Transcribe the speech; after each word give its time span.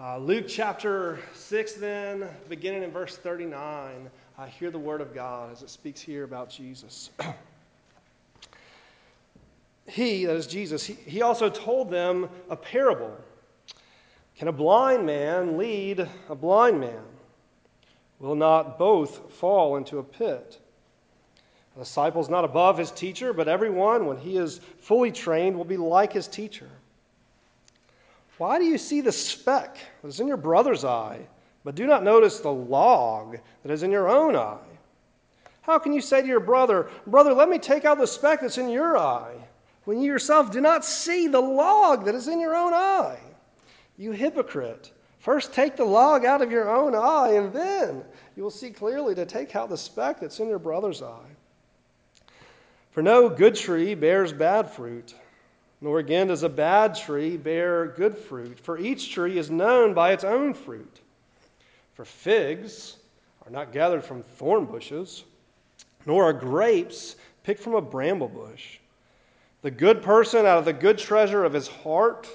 Uh, 0.00 0.16
Luke 0.16 0.44
chapter 0.46 1.18
6, 1.34 1.72
then, 1.72 2.28
beginning 2.48 2.84
in 2.84 2.92
verse 2.92 3.16
39, 3.16 4.08
I 4.38 4.46
hear 4.46 4.70
the 4.70 4.78
word 4.78 5.00
of 5.00 5.12
God 5.12 5.50
as 5.50 5.62
it 5.62 5.70
speaks 5.70 6.00
here 6.00 6.22
about 6.22 6.50
Jesus. 6.50 7.10
he, 9.88 10.24
that 10.26 10.36
is 10.36 10.46
Jesus, 10.46 10.84
he, 10.84 10.92
he 10.92 11.22
also 11.22 11.50
told 11.50 11.90
them 11.90 12.28
a 12.48 12.54
parable. 12.54 13.12
Can 14.36 14.46
a 14.46 14.52
blind 14.52 15.04
man 15.04 15.58
lead 15.58 16.08
a 16.28 16.34
blind 16.36 16.78
man? 16.78 17.02
Will 18.20 18.36
not 18.36 18.78
both 18.78 19.32
fall 19.32 19.78
into 19.78 19.98
a 19.98 20.04
pit? 20.04 20.60
The 21.74 21.82
disciple 21.82 22.20
is 22.20 22.28
not 22.28 22.44
above 22.44 22.78
his 22.78 22.92
teacher, 22.92 23.32
but 23.32 23.48
everyone, 23.48 24.06
when 24.06 24.18
he 24.18 24.36
is 24.36 24.60
fully 24.78 25.10
trained, 25.10 25.56
will 25.56 25.64
be 25.64 25.76
like 25.76 26.12
his 26.12 26.28
teacher. 26.28 26.70
Why 28.38 28.58
do 28.58 28.64
you 28.64 28.78
see 28.78 29.00
the 29.00 29.12
speck 29.12 29.78
that 30.00 30.08
is 30.08 30.20
in 30.20 30.28
your 30.28 30.36
brother's 30.36 30.84
eye, 30.84 31.26
but 31.64 31.74
do 31.74 31.86
not 31.86 32.04
notice 32.04 32.38
the 32.38 32.52
log 32.52 33.38
that 33.62 33.72
is 33.72 33.82
in 33.82 33.90
your 33.90 34.08
own 34.08 34.36
eye? 34.36 34.58
How 35.62 35.78
can 35.78 35.92
you 35.92 36.00
say 36.00 36.22
to 36.22 36.26
your 36.26 36.40
brother, 36.40 36.88
Brother, 37.06 37.34
let 37.34 37.48
me 37.48 37.58
take 37.58 37.84
out 37.84 37.98
the 37.98 38.06
speck 38.06 38.40
that's 38.40 38.56
in 38.56 38.70
your 38.70 38.96
eye, 38.96 39.34
when 39.84 40.00
you 40.00 40.10
yourself 40.10 40.50
do 40.50 40.60
not 40.60 40.84
see 40.84 41.26
the 41.26 41.40
log 41.40 42.04
that 42.04 42.14
is 42.14 42.28
in 42.28 42.40
your 42.40 42.54
own 42.54 42.72
eye? 42.72 43.18
You 43.98 44.12
hypocrite. 44.12 44.92
First 45.18 45.52
take 45.52 45.76
the 45.76 45.84
log 45.84 46.24
out 46.24 46.40
of 46.40 46.52
your 46.52 46.70
own 46.70 46.94
eye, 46.94 47.32
and 47.32 47.52
then 47.52 48.04
you 48.36 48.44
will 48.44 48.50
see 48.50 48.70
clearly 48.70 49.14
to 49.16 49.26
take 49.26 49.56
out 49.56 49.68
the 49.68 49.76
speck 49.76 50.20
that's 50.20 50.38
in 50.38 50.48
your 50.48 50.60
brother's 50.60 51.02
eye. 51.02 51.36
For 52.92 53.02
no 53.02 53.28
good 53.28 53.56
tree 53.56 53.94
bears 53.94 54.32
bad 54.32 54.70
fruit 54.70 55.14
nor 55.80 55.98
again 55.98 56.26
does 56.26 56.42
a 56.42 56.48
bad 56.48 56.94
tree 56.94 57.36
bear 57.36 57.86
good 57.86 58.16
fruit, 58.16 58.58
for 58.58 58.78
each 58.78 59.12
tree 59.12 59.38
is 59.38 59.50
known 59.50 59.94
by 59.94 60.12
its 60.12 60.24
own 60.24 60.54
fruit. 60.54 61.00
For 61.94 62.04
figs 62.04 62.96
are 63.44 63.50
not 63.50 63.72
gathered 63.72 64.04
from 64.04 64.22
thorn 64.22 64.64
bushes, 64.64 65.24
nor 66.06 66.24
are 66.24 66.32
grapes 66.32 67.16
picked 67.44 67.62
from 67.62 67.74
a 67.74 67.80
bramble 67.80 68.28
bush. 68.28 68.78
The 69.62 69.70
good 69.70 70.02
person 70.02 70.46
out 70.46 70.58
of 70.58 70.64
the 70.64 70.72
good 70.72 70.98
treasure 70.98 71.44
of 71.44 71.52
his 71.52 71.68
heart 71.68 72.28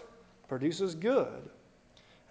produces 0.47 0.95
good, 0.95 1.49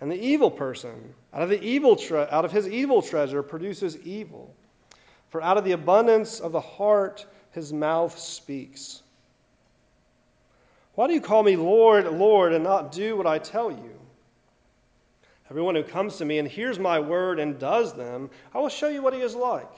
and 0.01 0.11
the 0.11 0.23
evil 0.23 0.51
person 0.51 1.15
out 1.33 1.43
of 1.43 1.49
the 1.49 1.63
evil 1.63 1.97
tre- 1.97 2.29
out 2.31 2.45
of 2.45 2.53
his 2.53 2.69
evil 2.69 3.03
treasure 3.03 3.43
produces 3.43 3.99
evil. 3.99 4.55
For 5.31 5.43
out 5.43 5.57
of 5.57 5.65
the 5.65 5.73
abundance 5.73 6.41
of 6.41 6.53
the 6.53 6.61
heart 6.61 7.25
his 7.53 7.73
mouth 7.73 8.19
speaks. 8.19 9.03
Why 10.95 11.07
do 11.07 11.15
you 11.15 11.21
call 11.21 11.43
me 11.43 11.57
Lord, 11.57 12.07
Lord, 12.07 12.53
and 12.53 12.65
not 12.65 12.93
do 12.93 13.17
what 13.17 13.27
I 13.27 13.39
tell 13.39 13.71
you? 13.71 13.99
Everyone 15.51 15.75
who 15.75 15.83
comes 15.83 16.17
to 16.19 16.25
me 16.25 16.39
and 16.39 16.49
hears 16.49 16.79
my 16.79 17.01
word 17.01 17.39
and 17.39 17.59
does 17.59 17.95
them, 17.95 18.31
I 18.55 18.59
will 18.59 18.69
show 18.69 18.89
you 18.89 19.03
what 19.03 19.15
he 19.15 19.21
is 19.21 19.35
like. 19.35 19.71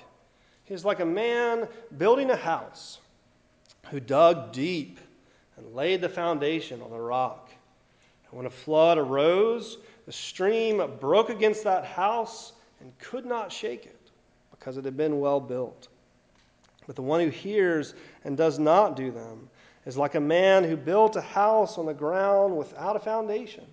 He 0.65 0.75
is 0.75 0.85
like 0.85 1.01
a 1.01 1.07
man 1.07 1.69
building 1.99 2.31
a 2.31 2.37
house 2.37 2.99
who 3.91 4.01
dug 4.01 4.53
deep 4.53 4.99
and 5.57 5.75
laid 5.75 6.01
the 6.01 6.09
foundation 6.09 6.81
on 6.83 6.91
the 6.91 7.01
rock. 7.01 7.51
And 8.29 8.37
when 8.37 8.47
a 8.47 8.51
flood 8.51 8.99
arose, 8.99 9.79
the 10.07 10.13
stream 10.13 10.83
broke 11.01 11.29
against 11.29 11.65
that 11.65 11.85
house 11.85 12.53
and 12.81 12.97
could 12.99 13.27
not 13.27 13.53
shake 13.53 13.87
it 13.87 14.11
because 14.51 14.77
it 14.77 14.85
had 14.85 14.97
been 14.97 15.21
well 15.21 15.41
built. 15.41 15.89
But 16.87 16.97
the 16.97 17.03
one 17.03 17.21
who 17.21 17.29
hears 17.29 17.95
and 18.25 18.37
does 18.37 18.59
not 18.59 18.97
do 18.97 19.11
them, 19.11 19.49
is 19.87 19.97
like 19.97 20.15
a 20.15 20.21
man 20.21 20.65
who 20.65 20.77
built 20.77 21.17
a 21.17 21.21
house 21.21 21.79
on 21.79 21.87
the 21.87 21.95
ground 21.95 22.57
without 22.57 22.97
a 22.97 22.99
foundation. 22.99 23.65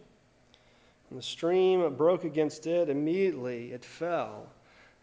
And 1.10 1.20
the 1.20 1.24
stream 1.24 1.94
broke 1.96 2.24
against 2.24 2.68
it, 2.68 2.90
immediately 2.90 3.72
it 3.72 3.84
fell, 3.84 4.48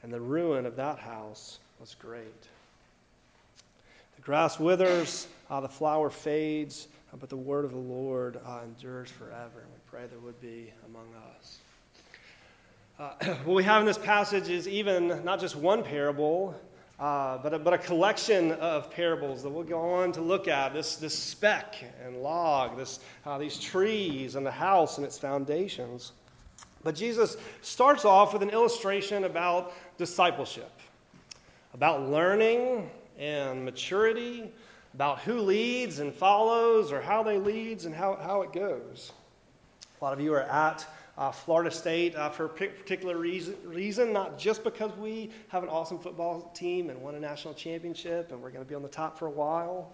and 0.03 0.13
the 0.13 0.21
ruin 0.21 0.67
of 0.67 0.77
that 0.77 0.99
house 0.99 1.59
was 1.81 1.95
great. 1.95 2.49
The 4.17 4.23
grass 4.23 4.59
withers, 4.59 5.29
uh, 5.51 5.61
the 5.61 5.69
flower 5.69 6.11
fades, 6.11 6.89
uh, 7.13 7.17
but 7.17 7.29
the 7.29 7.37
word 7.37 7.65
of 7.65 7.73
the 7.73 7.79
Lord 7.79 8.39
uh, 8.45 8.61
endures 8.65 9.11
forever, 9.11 9.61
and 9.61 9.71
we 9.73 9.79
pray 9.91 10.07
there 10.07 10.19
would 10.19 10.41
be 10.41 10.73
among 10.87 11.07
us. 11.37 11.59
What 13.45 13.55
we 13.55 13.63
have 13.65 13.81
in 13.81 13.87
this 13.87 13.99
passage 13.99 14.49
is 14.49 14.67
even 14.67 15.25
not 15.25 15.41
just 15.41 15.55
one 15.55 15.85
parable, 15.85 16.55
uh, 16.99 17.39
but, 17.39 17.55
a, 17.55 17.59
but 17.59 17.73
a 17.73 17.79
collection 17.79 18.53
of 18.53 18.91
parables 18.91 19.43
that 19.43 19.51
we'll 19.51 19.63
go 19.63 19.81
on 19.81 20.11
to 20.13 20.21
look 20.21 20.49
at 20.49 20.73
this, 20.73 20.97
this 20.97 21.17
speck 21.17 21.77
and 22.05 22.23
log, 22.23 22.77
this, 22.77 22.99
uh, 23.25 23.39
these 23.39 23.59
trees 23.59 24.35
and 24.35 24.45
the 24.45 24.51
house 24.51 24.99
and 24.99 25.07
its 25.07 25.17
foundations. 25.17 26.13
But 26.83 26.97
Jesus 26.97 27.37
starts 27.63 28.05
off 28.05 28.33
with 28.33 28.43
an 28.43 28.51
illustration 28.51 29.25
about 29.25 29.73
discipleship, 29.97 30.73
about 31.73 32.09
learning 32.09 32.91
and 33.19 33.65
maturity, 33.65 34.51
about 34.95 35.21
who 35.21 35.41
leads 35.41 36.01
and 36.01 36.13
follows, 36.13 36.91
or 36.91 37.01
how 37.01 37.23
they 37.23 37.39
leads 37.39 37.85
and 37.85 37.95
how, 37.95 38.17
how 38.17 38.43
it 38.43 38.53
goes. 38.53 39.13
A 40.01 40.05
lot 40.05 40.13
of 40.13 40.21
you 40.21 40.33
are 40.35 40.43
at 40.43 40.87
uh, 41.19 41.33
Florida 41.33 41.71
State 41.71 42.15
uh, 42.15 42.31
for 42.31 42.45
a 42.45 42.49
particular 42.49 43.19
reason, 43.19 43.57
reason, 43.65 44.13
not 44.13 44.39
just 44.39 44.63
because 44.63 44.93
we 44.97 45.31
have 45.49 45.65
an 45.65 45.69
awesome 45.69 45.99
football 45.99 46.53
team 46.55 46.91
and 46.91 47.03
won 47.03 47.17
a 47.17 47.21
national 47.21 47.55
championship 47.55 48.31
and 48.31 48.41
we're 48.41 48.51
going 48.51 48.65
to 48.65 48.69
be 48.69 48.77
on 48.77 48.83
the 48.83 48.89
top 48.89 49.19
for 49.19 49.27
a 49.27 49.31
while. 49.31 49.93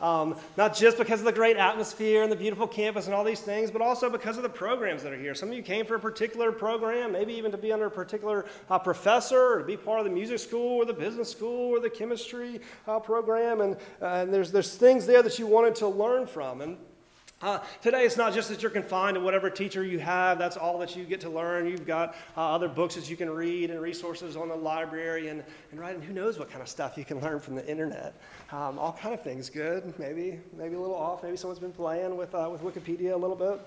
Um, 0.00 0.36
not 0.56 0.76
just 0.76 0.96
because 0.96 1.18
of 1.18 1.26
the 1.26 1.32
great 1.32 1.56
atmosphere 1.56 2.22
and 2.22 2.30
the 2.30 2.36
beautiful 2.36 2.68
campus 2.68 3.06
and 3.06 3.14
all 3.14 3.24
these 3.24 3.40
things, 3.40 3.72
but 3.72 3.82
also 3.82 4.08
because 4.08 4.36
of 4.36 4.44
the 4.44 4.48
programs 4.48 5.02
that 5.02 5.12
are 5.12 5.18
here. 5.18 5.34
Some 5.34 5.48
of 5.48 5.56
you 5.56 5.62
came 5.62 5.84
for 5.84 5.96
a 5.96 6.00
particular 6.00 6.52
program, 6.52 7.10
maybe 7.10 7.32
even 7.32 7.50
to 7.50 7.58
be 7.58 7.72
under 7.72 7.86
a 7.86 7.90
particular 7.90 8.46
uh, 8.70 8.78
professor, 8.78 9.54
or 9.54 9.58
to 9.58 9.64
be 9.64 9.76
part 9.76 9.98
of 9.98 10.04
the 10.04 10.12
music 10.12 10.38
school 10.38 10.76
or 10.76 10.84
the 10.84 10.92
business 10.92 11.28
school 11.28 11.70
or 11.70 11.80
the 11.80 11.90
chemistry 11.90 12.60
uh, 12.86 13.00
program. 13.00 13.60
And, 13.60 13.74
uh, 14.00 14.06
and 14.06 14.32
there's, 14.32 14.52
there's 14.52 14.76
things 14.76 15.04
there 15.04 15.20
that 15.20 15.36
you 15.40 15.48
wanted 15.48 15.74
to 15.76 15.88
learn 15.88 16.28
from. 16.28 16.60
And 16.60 16.76
uh, 17.40 17.60
today, 17.82 18.04
it's 18.04 18.16
not 18.16 18.34
just 18.34 18.48
that 18.48 18.62
you're 18.62 18.70
confined 18.70 19.14
to 19.14 19.20
whatever 19.20 19.48
teacher 19.48 19.84
you 19.84 20.00
have. 20.00 20.38
That's 20.38 20.56
all 20.56 20.76
that 20.78 20.96
you 20.96 21.04
get 21.04 21.20
to 21.20 21.30
learn. 21.30 21.68
You've 21.68 21.86
got 21.86 22.16
uh, 22.36 22.40
other 22.40 22.66
books 22.66 22.96
that 22.96 23.08
you 23.08 23.16
can 23.16 23.30
read 23.30 23.70
and 23.70 23.80
resources 23.80 24.36
on 24.36 24.48
the 24.48 24.56
library 24.56 25.28
and, 25.28 25.44
and 25.70 25.78
right, 25.78 25.94
and 25.94 26.02
who 26.02 26.12
knows 26.12 26.36
what 26.36 26.50
kind 26.50 26.62
of 26.62 26.68
stuff 26.68 26.98
you 26.98 27.04
can 27.04 27.20
learn 27.22 27.38
from 27.38 27.54
the 27.54 27.64
internet. 27.68 28.14
Um, 28.50 28.76
all 28.76 28.98
kind 29.00 29.14
of 29.14 29.22
things 29.22 29.50
good, 29.50 29.96
maybe, 30.00 30.40
maybe 30.56 30.74
a 30.74 30.80
little 30.80 30.96
off. 30.96 31.22
Maybe 31.22 31.36
someone's 31.36 31.60
been 31.60 31.72
playing 31.72 32.16
with, 32.16 32.34
uh, 32.34 32.48
with 32.50 32.62
Wikipedia 32.62 33.12
a 33.12 33.16
little 33.16 33.36
bit. 33.36 33.60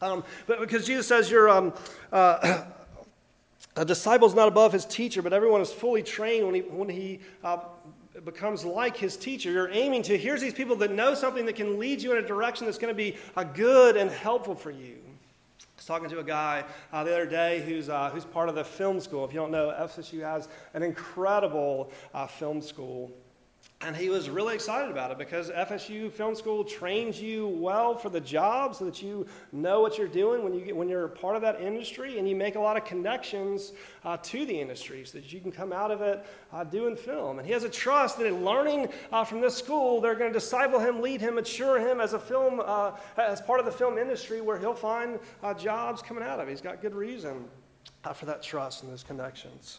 Um, 0.00 0.24
but 0.46 0.58
because 0.58 0.86
Jesus 0.86 1.06
says 1.06 1.30
you're, 1.30 1.50
um, 1.50 1.74
uh, 2.12 2.64
a 3.76 3.84
disciple 3.84 4.28
is 4.28 4.34
not 4.34 4.48
above 4.48 4.72
his 4.72 4.86
teacher, 4.86 5.20
but 5.20 5.34
everyone 5.34 5.60
is 5.60 5.70
fully 5.70 6.02
trained 6.02 6.46
when 6.46 6.54
he, 6.54 6.60
when 6.62 6.88
he 6.88 7.20
uh, 7.44 7.58
becomes 8.24 8.64
like 8.64 8.96
his 8.96 9.16
teacher. 9.16 9.50
You're 9.50 9.70
aiming 9.70 10.02
to, 10.02 10.18
here's 10.18 10.40
these 10.40 10.54
people 10.54 10.76
that 10.76 10.92
know 10.92 11.14
something 11.14 11.46
that 11.46 11.56
can 11.56 11.78
lead 11.78 12.02
you 12.02 12.12
in 12.12 12.22
a 12.22 12.26
direction 12.26 12.66
that's 12.66 12.78
going 12.78 12.92
to 12.92 12.96
be 12.96 13.16
a 13.36 13.44
good 13.44 13.96
and 13.96 14.10
helpful 14.10 14.54
for 14.54 14.70
you. 14.70 14.96
I 15.60 15.64
was 15.76 15.86
talking 15.86 16.10
to 16.10 16.18
a 16.18 16.24
guy 16.24 16.64
uh, 16.92 17.04
the 17.04 17.12
other 17.12 17.26
day 17.26 17.62
who's, 17.62 17.88
uh, 17.88 18.10
who's 18.10 18.24
part 18.24 18.48
of 18.48 18.54
the 18.54 18.64
film 18.64 19.00
school. 19.00 19.24
If 19.24 19.32
you 19.32 19.40
don't 19.40 19.50
know, 19.50 19.74
FSU 19.78 20.20
has 20.20 20.48
an 20.74 20.82
incredible 20.82 21.90
uh, 22.12 22.26
film 22.26 22.60
school. 22.60 23.10
And 23.82 23.96
he 23.96 24.10
was 24.10 24.28
really 24.28 24.54
excited 24.54 24.90
about 24.90 25.10
it 25.10 25.16
because 25.16 25.48
FSU 25.48 26.12
Film 26.12 26.34
School 26.34 26.64
trains 26.64 27.18
you 27.18 27.48
well 27.48 27.96
for 27.96 28.10
the 28.10 28.20
job 28.20 28.74
so 28.74 28.84
that 28.84 29.00
you 29.00 29.26
know 29.52 29.80
what 29.80 29.96
you're 29.96 30.06
doing 30.06 30.44
when, 30.44 30.52
you 30.52 30.60
get, 30.60 30.76
when 30.76 30.86
you're 30.86 31.08
part 31.08 31.34
of 31.34 31.40
that 31.40 31.62
industry 31.62 32.18
and 32.18 32.28
you 32.28 32.36
make 32.36 32.56
a 32.56 32.60
lot 32.60 32.76
of 32.76 32.84
connections 32.84 33.72
uh, 34.04 34.18
to 34.18 34.44
the 34.44 34.60
industry 34.60 35.02
so 35.06 35.16
that 35.16 35.32
you 35.32 35.40
can 35.40 35.50
come 35.50 35.72
out 35.72 35.90
of 35.90 36.02
it 36.02 36.26
uh, 36.52 36.62
doing 36.62 36.94
film. 36.94 37.38
And 37.38 37.46
he 37.46 37.54
has 37.54 37.64
a 37.64 37.70
trust 37.70 38.18
that 38.18 38.26
in 38.26 38.44
learning 38.44 38.88
uh, 39.12 39.24
from 39.24 39.40
this 39.40 39.56
school, 39.56 40.02
they're 40.02 40.14
going 40.14 40.30
to 40.30 40.38
disciple 40.38 40.78
him, 40.78 41.00
lead 41.00 41.22
him, 41.22 41.36
mature 41.36 41.78
him 41.80 42.02
as 42.02 42.12
a 42.12 42.18
film, 42.18 42.60
uh, 42.62 42.92
as 43.16 43.40
part 43.40 43.60
of 43.60 43.64
the 43.64 43.72
film 43.72 43.96
industry 43.96 44.42
where 44.42 44.58
he'll 44.58 44.74
find 44.74 45.18
uh, 45.42 45.54
jobs 45.54 46.02
coming 46.02 46.22
out 46.22 46.38
of 46.38 46.48
it. 46.48 46.50
He's 46.50 46.60
got 46.60 46.82
good 46.82 46.94
reason 46.94 47.46
uh, 48.04 48.12
for 48.12 48.26
that 48.26 48.42
trust 48.42 48.82
and 48.82 48.92
those 48.92 49.02
connections. 49.02 49.78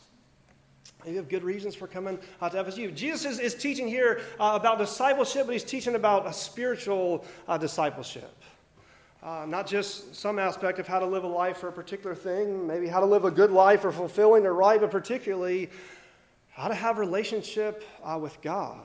You 1.05 1.15
have 1.15 1.29
good 1.29 1.43
reasons 1.43 1.73
for 1.73 1.87
coming 1.87 2.19
uh, 2.41 2.49
to 2.49 2.63
FSU. 2.63 2.93
Jesus 2.93 3.25
is, 3.25 3.39
is 3.39 3.55
teaching 3.55 3.87
here 3.87 4.21
uh, 4.39 4.57
about 4.59 4.77
discipleship, 4.77 5.47
but 5.47 5.53
he's 5.53 5.63
teaching 5.63 5.95
about 5.95 6.27
a 6.27 6.33
spiritual 6.33 7.25
uh, 7.47 7.57
discipleship. 7.57 8.31
Uh, 9.23 9.45
not 9.47 9.67
just 9.67 10.15
some 10.15 10.37
aspect 10.37 10.79
of 10.79 10.87
how 10.87 10.99
to 10.99 11.05
live 11.05 11.23
a 11.23 11.27
life 11.27 11.57
for 11.57 11.69
a 11.69 11.71
particular 11.71 12.15
thing, 12.15 12.67
maybe 12.67 12.87
how 12.87 12.99
to 12.99 13.05
live 13.05 13.25
a 13.25 13.31
good 13.31 13.51
life 13.51 13.83
or 13.83 13.91
fulfilling 13.91 14.45
or 14.45 14.53
right, 14.53 14.79
but 14.79 14.91
particularly 14.91 15.69
how 16.51 16.67
to 16.67 16.73
have 16.73 16.97
relationship 16.97 17.83
uh, 18.03 18.17
with 18.21 18.39
God, 18.41 18.81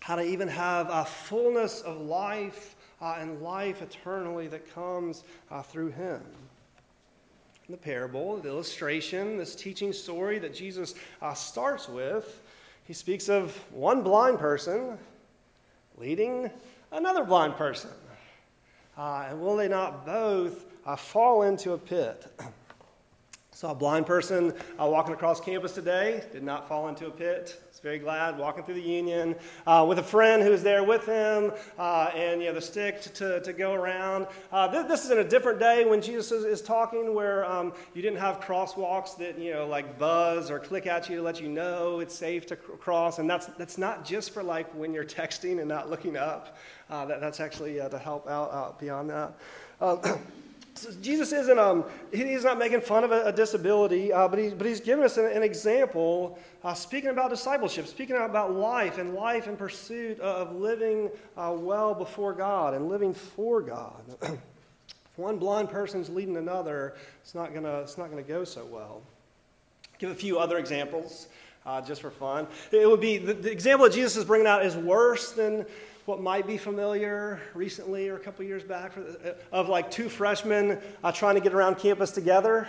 how 0.00 0.16
to 0.16 0.22
even 0.22 0.48
have 0.48 0.88
a 0.90 1.04
fullness 1.04 1.82
of 1.82 2.00
life 2.00 2.76
uh, 3.00 3.16
and 3.18 3.40
life 3.42 3.82
eternally 3.82 4.48
that 4.48 4.72
comes 4.74 5.24
through 5.70 5.90
Him 5.90 6.22
the 7.68 7.76
parable, 7.76 8.38
the 8.38 8.48
illustration, 8.48 9.36
this 9.36 9.54
teaching 9.54 9.92
story 9.92 10.38
that 10.38 10.54
Jesus 10.54 10.94
uh, 11.20 11.34
starts 11.34 11.86
with, 11.86 12.40
he 12.84 12.94
speaks 12.94 13.28
of 13.28 13.54
one 13.70 14.02
blind 14.02 14.38
person 14.38 14.96
leading 15.98 16.50
another 16.92 17.24
blind 17.24 17.56
person. 17.56 17.90
Uh, 18.96 19.26
and 19.28 19.40
will 19.40 19.56
they 19.56 19.68
not 19.68 20.06
both 20.06 20.64
uh, 20.86 20.96
fall 20.96 21.42
into 21.42 21.72
a 21.72 21.78
pit. 21.78 22.26
Saw 23.58 23.72
a 23.72 23.74
blind 23.74 24.06
person 24.06 24.54
uh, 24.80 24.86
walking 24.86 25.12
across 25.12 25.40
campus 25.40 25.72
today, 25.72 26.22
did 26.30 26.44
not 26.44 26.68
fall 26.68 26.86
into 26.86 27.08
a 27.08 27.10
pit. 27.10 27.60
Was 27.68 27.80
very 27.80 27.98
glad 27.98 28.38
walking 28.38 28.62
through 28.62 28.76
the 28.76 28.80
union 28.80 29.34
uh, 29.66 29.84
with 29.88 29.98
a 29.98 30.02
friend 30.04 30.44
who 30.44 30.50
was 30.50 30.62
there 30.62 30.84
with 30.84 31.04
him, 31.04 31.50
uh, 31.76 32.12
and 32.14 32.40
you 32.40 32.46
know 32.46 32.54
the 32.54 32.60
stick 32.60 33.00
to, 33.14 33.40
to 33.40 33.52
go 33.52 33.74
around. 33.74 34.28
Uh, 34.52 34.68
this, 34.68 34.86
this, 34.86 35.04
is 35.04 35.10
in 35.10 35.18
a 35.18 35.28
different 35.28 35.58
day 35.58 35.84
when 35.84 36.00
Jesus 36.00 36.30
is, 36.30 36.44
is 36.44 36.62
talking, 36.62 37.16
where 37.16 37.44
um, 37.46 37.72
you 37.94 38.00
didn't 38.00 38.20
have 38.20 38.38
crosswalks 38.38 39.18
that 39.18 39.36
you 39.36 39.52
know 39.52 39.66
like 39.66 39.98
buzz 39.98 40.52
or 40.52 40.60
click 40.60 40.86
at 40.86 41.10
you 41.10 41.16
to 41.16 41.22
let 41.22 41.40
you 41.40 41.48
know 41.48 41.98
it's 41.98 42.14
safe 42.14 42.46
to 42.46 42.54
cross, 42.54 43.18
and 43.18 43.28
that's 43.28 43.46
that's 43.58 43.76
not 43.76 44.04
just 44.04 44.30
for 44.30 44.44
like 44.44 44.72
when 44.76 44.94
you're 44.94 45.04
texting 45.04 45.58
and 45.58 45.66
not 45.66 45.90
looking 45.90 46.16
up. 46.16 46.56
Uh, 46.90 47.06
that, 47.06 47.20
that's 47.20 47.40
actually 47.40 47.80
uh, 47.80 47.88
to 47.88 47.98
help 47.98 48.28
out 48.28 48.78
beyond 48.78 49.10
that. 49.10 49.32
Um, 49.80 50.00
Jesus 51.00 51.32
isn't, 51.32 51.58
um, 51.58 51.84
he's 52.12 52.44
not 52.44 52.58
making 52.58 52.80
fun 52.80 53.04
of 53.04 53.12
a, 53.12 53.26
a 53.26 53.32
disability, 53.32 54.12
uh, 54.12 54.28
but, 54.28 54.38
he, 54.38 54.50
but 54.50 54.66
he's 54.66 54.80
giving 54.80 55.04
us 55.04 55.16
an, 55.16 55.26
an 55.26 55.42
example, 55.42 56.38
uh, 56.64 56.74
speaking 56.74 57.10
about 57.10 57.30
discipleship, 57.30 57.86
speaking 57.86 58.16
about 58.16 58.54
life 58.54 58.98
and 58.98 59.14
life 59.14 59.46
in 59.46 59.56
pursuit 59.56 60.18
of 60.20 60.54
living 60.54 61.10
uh, 61.36 61.54
well 61.56 61.94
before 61.94 62.32
God 62.32 62.74
and 62.74 62.88
living 62.88 63.14
for 63.14 63.60
God. 63.60 64.02
if 64.22 64.38
one 65.16 65.38
blind 65.38 65.70
person's 65.70 66.08
leading 66.08 66.36
another, 66.36 66.94
it's 67.22 67.34
not 67.34 67.52
going 67.52 67.64
to 67.64 68.22
go 68.22 68.44
so 68.44 68.64
well. 68.66 69.02
Give 69.98 70.10
a 70.10 70.14
few 70.14 70.38
other 70.38 70.58
examples. 70.58 71.28
Uh, 71.66 71.82
just 71.82 72.00
for 72.00 72.10
fun. 72.10 72.46
It 72.72 72.88
would 72.88 73.00
be 73.00 73.18
the, 73.18 73.34
the 73.34 73.52
example 73.52 73.86
that 73.86 73.92
Jesus 73.92 74.16
is 74.16 74.24
bringing 74.24 74.46
out 74.46 74.64
is 74.64 74.74
worse 74.74 75.32
than 75.32 75.66
what 76.08 76.22
might 76.22 76.46
be 76.46 76.56
familiar 76.56 77.38
recently 77.52 78.08
or 78.08 78.16
a 78.16 78.18
couple 78.18 78.42
years 78.42 78.64
back 78.64 78.92
for, 78.94 79.04
of 79.52 79.68
like 79.68 79.90
two 79.90 80.08
freshmen 80.08 80.78
uh, 81.04 81.12
trying 81.12 81.34
to 81.34 81.40
get 81.40 81.52
around 81.52 81.76
campus 81.76 82.10
together. 82.10 82.66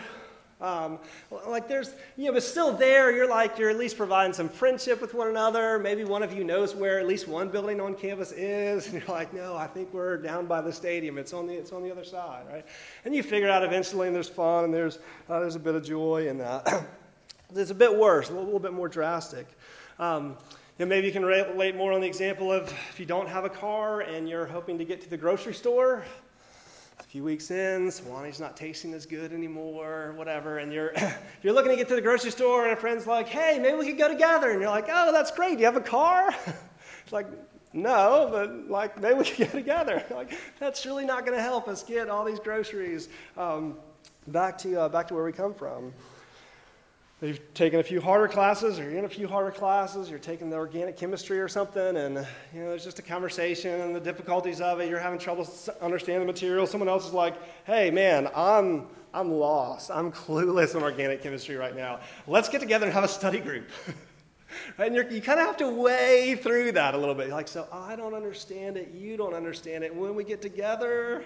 Um, 0.60 1.00
like 1.48 1.70
there's, 1.70 1.94
you 2.18 2.26
know, 2.26 2.34
but 2.34 2.44
still 2.44 2.74
there, 2.74 3.16
you're 3.16 3.30
like, 3.30 3.58
you're 3.58 3.70
at 3.70 3.78
least 3.78 3.96
providing 3.96 4.34
some 4.34 4.50
friendship 4.50 5.00
with 5.00 5.14
one 5.14 5.30
another. 5.30 5.80
Maybe 5.80 6.04
one 6.04 6.22
of 6.22 6.34
you 6.34 6.44
knows 6.44 6.76
where 6.76 7.00
at 7.00 7.08
least 7.08 7.30
one 7.30 7.48
building 7.48 7.80
on 7.80 7.96
campus 7.96 8.34
is. 8.34 8.88
And 8.90 8.96
you're 8.96 9.08
like, 9.08 9.34
no, 9.34 9.56
I 9.56 9.68
think 9.68 9.94
we're 9.94 10.18
down 10.18 10.46
by 10.46 10.60
the 10.60 10.74
stadium. 10.74 11.18
It's 11.18 11.32
on 11.32 11.48
the, 11.48 11.54
it's 11.54 11.72
on 11.72 11.82
the 11.82 11.92
other 11.92 12.04
side, 12.04 12.44
right? 12.52 12.66
And 13.06 13.16
you 13.16 13.24
figure 13.24 13.50
out 13.50 13.64
eventually, 13.64 14.08
and 14.08 14.16
there's 14.16 14.28
fun, 14.28 14.66
and 14.66 14.74
there's, 14.74 15.00
uh, 15.30 15.40
there's 15.40 15.56
a 15.56 15.60
bit 15.60 15.76
of 15.76 15.86
joy 15.86 16.28
in 16.28 16.40
that. 16.40 16.84
it's 17.56 17.72
a 17.72 17.76
bit 17.76 17.96
worse, 17.96 18.28
a 18.28 18.32
little, 18.34 18.44
little 18.44 18.60
bit 18.60 18.74
more 18.74 18.90
drastic. 18.90 19.48
Um, 19.98 20.36
you 20.80 20.86
know, 20.86 20.90
maybe 20.90 21.08
you 21.08 21.14
can 21.14 21.26
relate 21.26 21.76
more 21.76 21.92
on 21.92 22.00
the 22.00 22.08
example 22.08 22.54
of 22.54 22.74
if 22.90 23.02
you 23.02 23.06
don't 23.06 23.28
have 23.28 23.44
a 23.44 23.50
car 23.50 24.00
and 24.00 24.30
you're 24.30 24.46
hoping 24.46 24.78
to 24.78 24.86
get 24.86 25.02
to 25.02 25.10
the 25.10 25.18
grocery 25.18 25.54
store. 25.54 26.06
A 27.02 27.04
few 27.04 27.22
weeks 27.22 27.52
in, 27.52 27.88
Suwannee's 27.88 28.40
not 28.40 28.56
tasting 28.56 28.94
as 28.94 29.06
good 29.06 29.34
anymore, 29.34 30.14
whatever, 30.16 30.60
and 30.60 30.72
you're 30.72 30.94
you're 31.44 31.52
looking 31.52 31.72
to 31.72 31.76
get 31.76 31.90
to 31.90 31.96
the 31.96 32.02
grocery 32.02 32.31
store, 32.31 32.64
and 32.64 32.72
a 32.72 32.78
friend's 32.78 33.06
like, 33.06 33.28
"Hey, 33.28 33.60
maybe 33.60 33.78
we 33.78 33.88
could 33.88 33.98
go 33.98 34.08
together," 34.08 34.52
and 34.52 34.62
you're 34.62 34.70
like, 34.70 34.88
"Oh, 34.90 35.12
that's 35.12 35.31
great. 35.31 35.56
Do 35.56 35.60
you 35.60 35.66
have 35.66 35.76
a 35.76 35.81
car?" 35.81 36.34
it's 37.04 37.12
like, 37.12 37.28
no, 37.74 38.30
but 38.31 38.70
like 38.70 39.02
maybe 39.02 39.20
we 39.20 39.26
could 39.26 39.38
get 39.38 39.52
together. 39.52 40.02
like 40.12 40.38
that's 40.60 40.86
really 40.86 41.06
not 41.06 41.26
going 41.26 41.38
to 41.38 41.44
help 41.44 41.68
us 41.68 41.84
get 41.84 42.10
all 42.10 42.24
these 42.24 42.40
groceries 42.40 43.10
um, 43.38 43.78
back 44.28 44.58
to 44.60 44.80
uh, 44.80 44.90
back 44.90 45.10
to 45.10 45.14
where 45.14 45.26
we 45.26 45.34
come 45.34 45.54
from. 45.54 45.94
You've 47.21 47.54
taken 47.54 47.81
a 47.81 47.83
few 47.83 48.00
harder 48.00 48.30
classes, 48.30 48.80
or 48.80 48.83
you're 48.83 48.98
in 48.98 49.04
a 49.04 49.10
few 49.10 49.27
harder 49.27 49.51
classes, 49.51 50.10
you're 50.10 50.19
taking 50.19 50.50
the 50.50 50.56
organic 50.56 50.95
chemistry 50.95 51.38
or 51.38 51.50
something, 51.50 51.98
and 51.98 52.16
you 52.54 52.62
know, 52.62 52.69
there's 52.69 52.86
just 52.86 53.00
a 53.00 53.01
conversation 53.01 53.81
and 53.81 53.94
the 53.94 54.00
difficulties 54.00 54.62
of 54.62 54.80
it. 54.80 54.89
You're 54.89 55.00
having 55.00 55.19
trouble 55.19 55.45
understanding 55.81 56.25
the 56.25 56.31
material. 56.31 56.66
Someone 56.66 56.88
else 56.88 57.06
is 57.06 57.12
like, 57.12 57.36
hey, 57.66 57.92
man, 57.92 58.30
I'm, 58.33 58.88
I'm 59.13 59.33
lost. 59.33 59.92
I'm 59.92 60.13
clueless 60.13 60.75
in 60.75 60.81
organic 60.81 61.21
chemistry 61.21 61.57
right 61.57 61.75
now. 61.75 62.00
Let's 62.25 62.48
get 62.48 62.62
together 62.62 62.86
and 62.86 62.94
have 62.94 63.04
a 63.04 63.10
study 63.10 63.42
group. 63.42 63.68
right? 64.77 64.89
And 64.89 65.12
you 65.12 65.21
kind 65.21 65.42
of 65.42 65.45
have 65.45 65.57
to 65.57 65.68
weigh 65.68 66.36
through 66.36 66.71
that 66.71 66.94
a 66.94 66.98
little 66.98 67.16
bit. 67.16 67.31
Like, 67.31 67.50
so 67.50 67.68
I 67.69 67.98
don't 67.98 68.13
understand 68.13 68.77
it, 68.77 68.92
you 68.94 69.18
don't 69.18 69.33
understand 69.33 69.83
it. 69.83 69.94
When 69.94 70.16
we 70.16 70.24
get 70.24 70.42
together, 70.42 71.25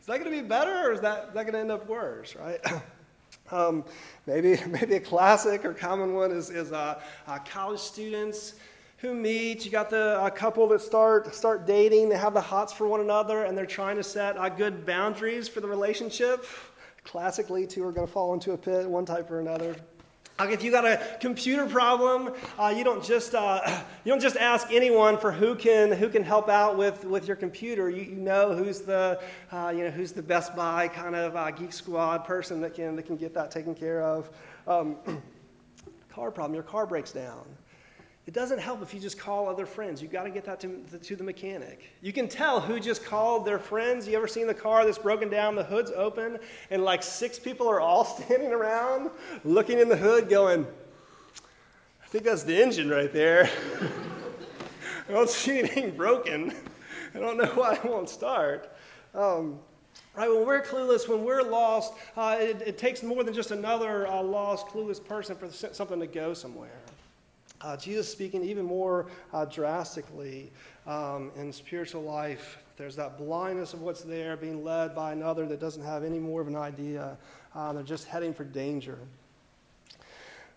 is 0.00 0.06
that 0.06 0.20
going 0.20 0.34
to 0.34 0.42
be 0.42 0.48
better, 0.48 0.88
or 0.88 0.92
is 0.94 1.02
that, 1.02 1.34
that 1.34 1.42
going 1.42 1.52
to 1.52 1.60
end 1.60 1.70
up 1.70 1.86
worse, 1.86 2.34
right? 2.34 2.64
Um, 3.50 3.84
maybe, 4.26 4.58
maybe 4.66 4.94
a 4.96 5.00
classic 5.00 5.64
or 5.64 5.74
common 5.74 6.14
one 6.14 6.30
is, 6.30 6.50
is 6.50 6.72
uh, 6.72 7.00
uh, 7.26 7.38
college 7.40 7.80
students 7.80 8.54
who 8.98 9.14
meet. 9.14 9.64
You 9.64 9.70
got 9.70 9.90
the 9.90 10.18
uh, 10.20 10.30
couple 10.30 10.66
that 10.68 10.80
start, 10.80 11.34
start 11.34 11.66
dating, 11.66 12.08
they 12.08 12.16
have 12.16 12.34
the 12.34 12.40
hots 12.40 12.72
for 12.72 12.86
one 12.86 13.00
another, 13.00 13.44
and 13.44 13.56
they're 13.56 13.66
trying 13.66 13.96
to 13.96 14.02
set 14.02 14.36
uh, 14.38 14.48
good 14.48 14.86
boundaries 14.86 15.48
for 15.48 15.60
the 15.60 15.68
relationship. 15.68 16.44
Classically, 17.04 17.66
two 17.66 17.84
are 17.84 17.92
going 17.92 18.06
to 18.06 18.12
fall 18.12 18.32
into 18.32 18.52
a 18.52 18.58
pit, 18.58 18.88
one 18.88 19.04
type 19.04 19.30
or 19.30 19.40
another. 19.40 19.76
Like 20.38 20.50
if 20.50 20.64
you 20.64 20.72
got 20.72 20.84
a 20.84 21.00
computer 21.20 21.64
problem, 21.64 22.34
uh, 22.58 22.74
you 22.76 22.82
don't 22.82 23.04
just 23.04 23.36
uh, 23.36 23.60
you 24.04 24.10
don't 24.10 24.20
just 24.20 24.36
ask 24.36 24.66
anyone 24.72 25.16
for 25.16 25.30
who 25.30 25.54
can 25.54 25.92
who 25.92 26.08
can 26.08 26.24
help 26.24 26.48
out 26.48 26.76
with, 26.76 27.04
with 27.04 27.28
your 27.28 27.36
computer. 27.36 27.88
You, 27.88 28.02
you 28.02 28.16
know 28.16 28.52
who's 28.52 28.80
the 28.80 29.20
uh, 29.52 29.72
you 29.74 29.84
know 29.84 29.90
who's 29.90 30.10
the 30.10 30.22
Best 30.22 30.56
Buy 30.56 30.88
kind 30.88 31.14
of 31.14 31.36
uh, 31.36 31.52
geek 31.52 31.72
squad 31.72 32.24
person 32.24 32.60
that 32.62 32.74
can 32.74 32.96
that 32.96 33.06
can 33.06 33.16
get 33.16 33.32
that 33.34 33.52
taken 33.52 33.76
care 33.76 34.02
of. 34.02 34.28
Um, 34.66 34.96
car 36.12 36.32
problem, 36.32 36.54
your 36.54 36.64
car 36.64 36.84
breaks 36.84 37.12
down. 37.12 37.44
It 38.26 38.32
doesn't 38.32 38.58
help 38.58 38.80
if 38.82 38.94
you 38.94 39.00
just 39.00 39.18
call 39.18 39.48
other 39.48 39.66
friends. 39.66 40.00
You've 40.00 40.12
got 40.12 40.22
to 40.22 40.30
get 40.30 40.44
that 40.46 40.58
to, 40.60 40.82
to, 40.98 41.16
the 41.16 41.22
mechanic. 41.24 41.90
You 42.00 42.10
can 42.10 42.26
tell 42.26 42.58
who 42.58 42.80
just 42.80 43.04
called 43.04 43.44
their 43.44 43.58
friends. 43.58 44.08
You 44.08 44.16
ever 44.16 44.26
seen 44.26 44.46
the 44.46 44.54
car 44.54 44.86
that's 44.86 44.96
broken 44.96 45.28
down, 45.28 45.54
the 45.54 45.64
hood's 45.64 45.90
open, 45.90 46.38
and 46.70 46.82
like 46.82 47.02
six 47.02 47.38
people 47.38 47.68
are 47.68 47.80
all 47.80 48.04
standing 48.22 48.50
around 48.50 49.10
looking 49.44 49.78
in 49.78 49.90
the 49.90 49.96
hood 49.96 50.30
going, 50.30 50.66
I 52.02 52.06
think 52.06 52.24
that's 52.24 52.44
the 52.44 52.60
engine 52.60 52.88
right 52.88 53.12
there. 53.12 53.50
I 55.08 55.12
don't 55.12 55.28
see 55.28 55.58
anything 55.58 55.94
broken. 55.94 56.54
I 57.14 57.18
don't 57.18 57.36
know 57.36 57.52
why 57.54 57.74
it 57.74 57.84
won't 57.84 58.08
start. 58.08 58.74
Um, 59.14 59.58
Right, 60.16 60.28
when 60.28 60.46
we're 60.46 60.62
clueless, 60.62 61.08
when 61.08 61.24
we're 61.24 61.42
lost, 61.42 61.92
uh, 62.16 62.36
it, 62.38 62.62
it, 62.64 62.78
takes 62.78 63.02
more 63.02 63.24
than 63.24 63.34
just 63.34 63.50
another 63.50 64.06
uh, 64.06 64.22
lost, 64.22 64.68
clueless 64.68 65.04
person 65.04 65.34
for 65.34 65.50
something 65.50 65.98
to 65.98 66.06
go 66.06 66.34
somewhere. 66.34 66.78
Uh, 67.64 67.78
Jesus 67.78 68.06
speaking 68.06 68.44
even 68.44 68.66
more 68.66 69.06
uh, 69.32 69.46
drastically 69.46 70.52
um, 70.86 71.32
in 71.34 71.50
spiritual 71.50 72.02
life. 72.02 72.58
There's 72.76 72.94
that 72.96 73.16
blindness 73.16 73.72
of 73.72 73.80
what's 73.80 74.02
there, 74.02 74.36
being 74.36 74.62
led 74.62 74.94
by 74.94 75.12
another 75.12 75.46
that 75.46 75.60
doesn't 75.60 75.82
have 75.82 76.04
any 76.04 76.18
more 76.18 76.42
of 76.42 76.46
an 76.46 76.56
idea. 76.56 77.16
Uh, 77.54 77.72
they're 77.72 77.82
just 77.82 78.06
heading 78.06 78.34
for 78.34 78.44
danger. 78.44 78.98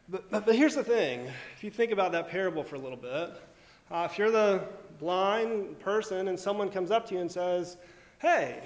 But, 0.09 0.29
but, 0.29 0.45
but, 0.45 0.55
here's 0.55 0.75
the 0.75 0.83
thing 0.83 1.31
if 1.55 1.63
you 1.63 1.71
think 1.71 1.93
about 1.93 2.11
that 2.11 2.27
parable 2.27 2.61
for 2.61 2.75
a 2.75 2.79
little 2.79 2.97
bit, 2.97 3.41
uh, 3.89 4.05
if 4.11 4.17
you're 4.17 4.31
the 4.31 4.67
blind 4.99 5.79
person 5.79 6.27
and 6.27 6.37
someone 6.37 6.69
comes 6.69 6.91
up 6.91 7.07
to 7.07 7.15
you 7.15 7.21
and 7.21 7.31
says, 7.31 7.77
Hey, 8.19 8.59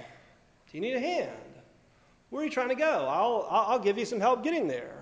do 0.72 0.78
you 0.78 0.82
need 0.82 0.96
a 0.96 1.00
hand? 1.00 1.30
Where 2.32 2.42
are 2.42 2.46
you 2.46 2.52
trying 2.52 2.70
to 2.70 2.76
go? 2.76 3.06
I'll, 3.08 3.48
I'll 3.52 3.80
give 3.80 4.00
you 4.00 4.06
some 4.06 4.20
help 4.20 4.44
getting 4.44 4.68
there 4.68 5.01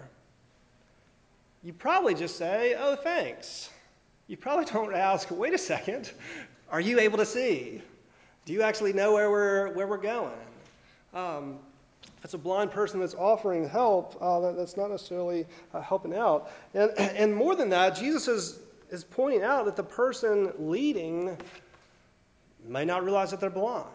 you 1.63 1.73
probably 1.73 2.13
just 2.13 2.37
say, 2.37 2.75
oh, 2.77 2.95
thanks. 2.95 3.69
You 4.27 4.37
probably 4.37 4.65
don't 4.65 4.95
ask, 4.95 5.29
wait 5.31 5.53
a 5.53 5.57
second, 5.57 6.11
are 6.71 6.81
you 6.81 6.99
able 6.99 7.17
to 7.17 7.25
see? 7.25 7.81
Do 8.45 8.53
you 8.53 8.61
actually 8.61 8.93
know 8.93 9.13
where 9.13 9.29
we're, 9.29 9.73
where 9.73 9.87
we're 9.87 9.97
going? 9.97 10.31
Um, 11.13 11.59
if 12.03 12.25
it's 12.25 12.33
a 12.33 12.37
blind 12.37 12.71
person 12.71 12.99
that's 12.99 13.15
offering 13.15 13.67
help, 13.67 14.17
uh, 14.21 14.39
that, 14.41 14.57
that's 14.57 14.77
not 14.77 14.89
necessarily 14.89 15.45
uh, 15.73 15.81
helping 15.81 16.15
out. 16.15 16.51
And, 16.73 16.91
and 16.97 17.35
more 17.35 17.55
than 17.55 17.69
that, 17.69 17.95
Jesus 17.95 18.27
is, 18.27 18.59
is 18.89 19.03
pointing 19.03 19.43
out 19.43 19.65
that 19.65 19.75
the 19.75 19.83
person 19.83 20.51
leading 20.59 21.37
may 22.67 22.85
not 22.85 23.03
realize 23.03 23.31
that 23.31 23.39
they're 23.39 23.49
blind. 23.49 23.87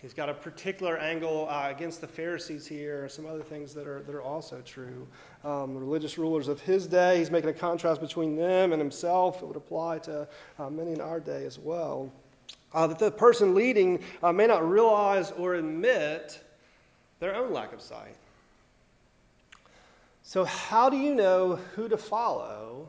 He's 0.00 0.14
got 0.14 0.30
a 0.30 0.34
particular 0.34 0.96
angle 0.96 1.46
uh, 1.50 1.68
against 1.68 2.00
the 2.00 2.06
Pharisees 2.06 2.66
here, 2.66 3.06
some 3.08 3.26
other 3.26 3.42
things 3.42 3.74
that 3.74 3.86
are, 3.86 4.00
that 4.02 4.14
are 4.14 4.22
also 4.22 4.62
true. 4.64 5.06
Um, 5.44 5.74
the 5.74 5.80
religious 5.80 6.16
rulers 6.16 6.48
of 6.48 6.58
his 6.60 6.86
day, 6.86 7.18
he's 7.18 7.30
making 7.30 7.50
a 7.50 7.54
contrast 7.54 8.00
between 8.00 8.34
them 8.34 8.72
and 8.72 8.80
himself. 8.80 9.42
It 9.42 9.46
would 9.46 9.58
apply 9.58 9.98
to 10.00 10.26
uh, 10.58 10.70
many 10.70 10.92
in 10.92 11.02
our 11.02 11.20
day 11.20 11.44
as 11.44 11.58
well. 11.58 12.10
Uh, 12.72 12.86
that 12.86 12.98
the 12.98 13.10
person 13.10 13.54
leading 13.54 14.02
uh, 14.22 14.32
may 14.32 14.46
not 14.46 14.66
realize 14.68 15.32
or 15.32 15.54
admit 15.54 16.42
their 17.18 17.34
own 17.34 17.52
lack 17.52 17.74
of 17.74 17.82
sight. 17.82 18.16
So, 20.22 20.44
how 20.44 20.88
do 20.88 20.96
you 20.96 21.14
know 21.14 21.56
who 21.74 21.88
to 21.88 21.98
follow 21.98 22.88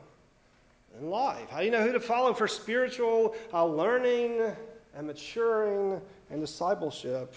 in 0.98 1.10
life? 1.10 1.50
How 1.50 1.58
do 1.58 1.64
you 1.66 1.70
know 1.70 1.82
who 1.82 1.92
to 1.92 2.00
follow 2.00 2.32
for 2.32 2.48
spiritual 2.48 3.34
uh, 3.52 3.66
learning 3.66 4.54
and 4.96 5.06
maturing 5.06 6.00
and 6.30 6.40
discipleship, 6.40 7.34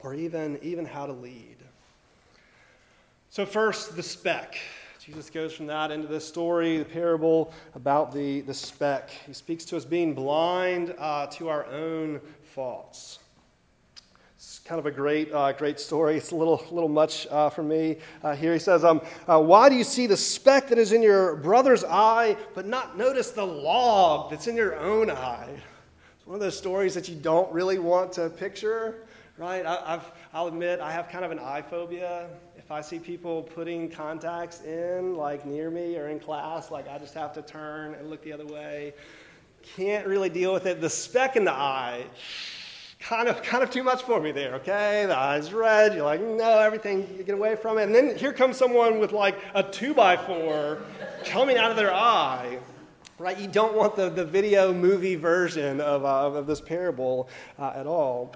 or 0.00 0.14
even, 0.14 0.58
even 0.62 0.84
how 0.84 1.06
to 1.06 1.12
lead. 1.12 1.56
So, 3.30 3.46
first, 3.46 3.94
the 3.96 4.02
speck. 4.02 4.56
Jesus 5.00 5.30
goes 5.30 5.54
from 5.54 5.66
that 5.66 5.90
into 5.90 6.06
this 6.06 6.26
story, 6.26 6.78
the 6.78 6.84
parable 6.84 7.52
about 7.74 8.12
the, 8.12 8.42
the 8.42 8.52
speck. 8.52 9.10
He 9.26 9.32
speaks 9.32 9.64
to 9.66 9.76
us 9.76 9.84
being 9.84 10.14
blind 10.14 10.94
uh, 10.98 11.26
to 11.28 11.48
our 11.48 11.64
own 11.66 12.20
faults. 12.54 13.18
It's 14.36 14.58
kind 14.58 14.78
of 14.78 14.86
a 14.86 14.90
great, 14.90 15.32
uh, 15.32 15.52
great 15.52 15.78
story. 15.78 16.16
It's 16.16 16.32
a 16.32 16.36
little, 16.36 16.64
little 16.70 16.88
much 16.88 17.26
uh, 17.30 17.50
for 17.50 17.62
me 17.62 17.98
uh, 18.22 18.34
here. 18.34 18.52
He 18.52 18.58
says, 18.58 18.84
um, 18.84 19.00
uh, 19.26 19.40
Why 19.40 19.68
do 19.68 19.74
you 19.74 19.84
see 19.84 20.06
the 20.06 20.16
speck 20.16 20.68
that 20.68 20.78
is 20.78 20.92
in 20.92 21.02
your 21.02 21.36
brother's 21.36 21.84
eye, 21.84 22.36
but 22.54 22.66
not 22.66 22.98
notice 22.98 23.30
the 23.30 23.46
log 23.46 24.30
that's 24.30 24.46
in 24.46 24.56
your 24.56 24.76
own 24.76 25.10
eye? 25.10 25.60
One 26.30 26.36
of 26.36 26.42
those 26.42 26.56
stories 26.56 26.94
that 26.94 27.08
you 27.08 27.16
don't 27.16 27.52
really 27.52 27.80
want 27.80 28.12
to 28.12 28.30
picture, 28.30 29.02
right? 29.36 29.66
I, 29.66 29.94
I've, 29.94 30.12
I'll 30.32 30.46
admit 30.46 30.78
I 30.78 30.92
have 30.92 31.08
kind 31.08 31.24
of 31.24 31.32
an 31.32 31.40
eye 31.40 31.60
phobia. 31.60 32.28
If 32.56 32.70
I 32.70 32.82
see 32.82 33.00
people 33.00 33.42
putting 33.42 33.90
contacts 33.90 34.62
in, 34.62 35.16
like 35.16 35.44
near 35.44 35.72
me 35.72 35.96
or 35.96 36.08
in 36.08 36.20
class, 36.20 36.70
like 36.70 36.88
I 36.88 36.98
just 36.98 37.14
have 37.14 37.32
to 37.32 37.42
turn 37.42 37.94
and 37.94 38.08
look 38.08 38.22
the 38.22 38.32
other 38.32 38.46
way. 38.46 38.94
Can't 39.74 40.06
really 40.06 40.28
deal 40.28 40.52
with 40.52 40.66
it. 40.66 40.80
The 40.80 40.88
speck 40.88 41.34
in 41.34 41.44
the 41.44 41.52
eye 41.52 42.04
kind 43.00 43.26
of 43.26 43.42
kind 43.42 43.64
of 43.64 43.70
too 43.72 43.82
much 43.82 44.04
for 44.04 44.20
me 44.20 44.30
there, 44.30 44.54
okay? 44.54 45.06
The 45.06 45.18
eye's 45.18 45.52
red, 45.52 45.94
you're 45.94 46.04
like, 46.04 46.20
no, 46.20 46.60
everything, 46.60 47.12
you 47.18 47.24
get 47.24 47.34
away 47.34 47.56
from 47.56 47.76
it. 47.76 47.86
And 47.86 47.94
then 47.94 48.16
here 48.16 48.32
comes 48.32 48.56
someone 48.56 49.00
with 49.00 49.10
like 49.10 49.36
a 49.56 49.64
two 49.64 49.94
by 49.94 50.16
four 50.16 50.78
coming 51.24 51.56
out 51.56 51.72
of 51.72 51.76
their 51.76 51.92
eye. 51.92 52.60
Right? 53.20 53.38
You 53.38 53.48
don't 53.48 53.74
want 53.74 53.96
the, 53.96 54.08
the 54.08 54.24
video 54.24 54.72
movie 54.72 55.14
version 55.14 55.78
of, 55.82 56.06
uh, 56.06 56.38
of 56.38 56.46
this 56.46 56.58
parable 56.58 57.28
uh, 57.58 57.74
at 57.76 57.86
all. 57.86 58.34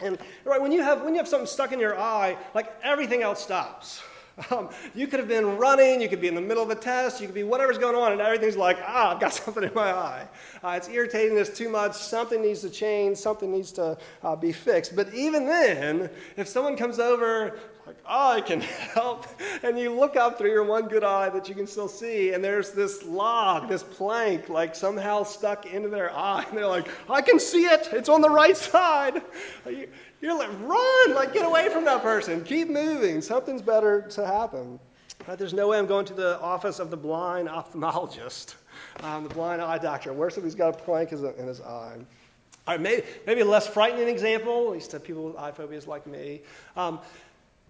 And 0.00 0.16
right, 0.46 0.58
when 0.58 0.72
you 0.72 0.82
have 0.82 1.02
when 1.02 1.12
you 1.12 1.18
have 1.18 1.28
something 1.28 1.46
stuck 1.46 1.70
in 1.70 1.78
your 1.78 1.98
eye, 1.98 2.38
like 2.54 2.72
everything 2.82 3.22
else 3.22 3.42
stops. 3.42 4.02
Um, 4.50 4.70
you 4.94 5.06
could 5.06 5.20
have 5.20 5.28
been 5.28 5.58
running, 5.58 6.00
you 6.00 6.08
could 6.08 6.22
be 6.22 6.28
in 6.28 6.34
the 6.34 6.40
middle 6.40 6.62
of 6.62 6.70
a 6.70 6.74
test, 6.74 7.20
you 7.20 7.26
could 7.26 7.34
be 7.34 7.42
whatever's 7.42 7.76
going 7.76 7.94
on, 7.94 8.12
and 8.12 8.20
everything's 8.22 8.56
like, 8.56 8.78
ah, 8.82 9.14
I've 9.14 9.20
got 9.20 9.34
something 9.34 9.62
in 9.62 9.74
my 9.74 9.92
eye. 9.92 10.26
Uh, 10.64 10.70
it's 10.70 10.88
irritating 10.88 11.34
this 11.34 11.54
too 11.54 11.68
much, 11.68 11.94
something 11.94 12.40
needs 12.40 12.62
to 12.62 12.70
change, 12.70 13.18
something 13.18 13.52
needs 13.52 13.72
to 13.72 13.98
uh, 14.22 14.34
be 14.34 14.50
fixed. 14.50 14.96
But 14.96 15.12
even 15.12 15.44
then, 15.44 16.08
if 16.38 16.48
someone 16.48 16.78
comes 16.78 16.98
over, 16.98 17.58
like, 17.86 17.96
oh, 18.06 18.32
I 18.32 18.40
can 18.40 18.60
help, 18.94 19.26
and 19.62 19.78
you 19.78 19.92
look 19.92 20.16
up 20.16 20.38
through 20.38 20.50
your 20.50 20.64
one 20.64 20.88
good 20.88 21.04
eye 21.04 21.28
that 21.30 21.48
you 21.48 21.54
can 21.54 21.66
still 21.66 21.88
see, 21.88 22.32
and 22.32 22.42
there's 22.42 22.70
this 22.70 23.02
log, 23.02 23.68
this 23.68 23.82
plank, 23.82 24.48
like 24.48 24.74
somehow 24.74 25.24
stuck 25.24 25.66
into 25.66 25.88
their 25.88 26.14
eye, 26.16 26.44
and 26.48 26.56
they're 26.56 26.66
like, 26.66 26.88
I 27.10 27.20
can 27.20 27.40
see 27.40 27.64
it, 27.64 27.88
it's 27.92 28.08
on 28.08 28.20
the 28.20 28.30
right 28.30 28.56
side. 28.56 29.22
You're 30.20 30.38
like, 30.38 30.50
run, 30.60 31.14
like 31.14 31.32
get 31.32 31.44
away 31.44 31.68
from 31.68 31.84
that 31.84 32.02
person. 32.02 32.44
Keep 32.44 32.68
moving. 32.68 33.20
Something's 33.20 33.62
better 33.62 34.02
to 34.10 34.24
happen. 34.24 34.78
There's 35.36 35.52
no 35.52 35.68
way 35.68 35.78
I'm 35.78 35.86
going 35.86 36.06
to 36.06 36.14
the 36.14 36.40
office 36.40 36.78
of 36.78 36.90
the 36.90 36.96
blind 36.96 37.48
ophthalmologist, 37.48 38.54
um, 39.02 39.24
the 39.24 39.34
blind 39.34 39.60
eye 39.60 39.78
doctor. 39.78 40.12
Where 40.12 40.30
somebody's 40.30 40.54
got 40.54 40.74
a 40.74 40.78
plank 40.78 41.10
in 41.12 41.46
his 41.46 41.60
eye. 41.60 41.96
All 42.66 42.74
right, 42.74 42.80
maybe, 42.80 43.02
maybe 43.26 43.40
a 43.40 43.44
less 43.44 43.66
frightening 43.66 44.08
example, 44.08 44.66
at 44.68 44.72
least 44.74 44.92
to 44.92 45.00
people 45.00 45.24
with 45.24 45.36
eye 45.36 45.50
phobias 45.50 45.88
like 45.88 46.06
me. 46.06 46.42
Um, 46.76 47.00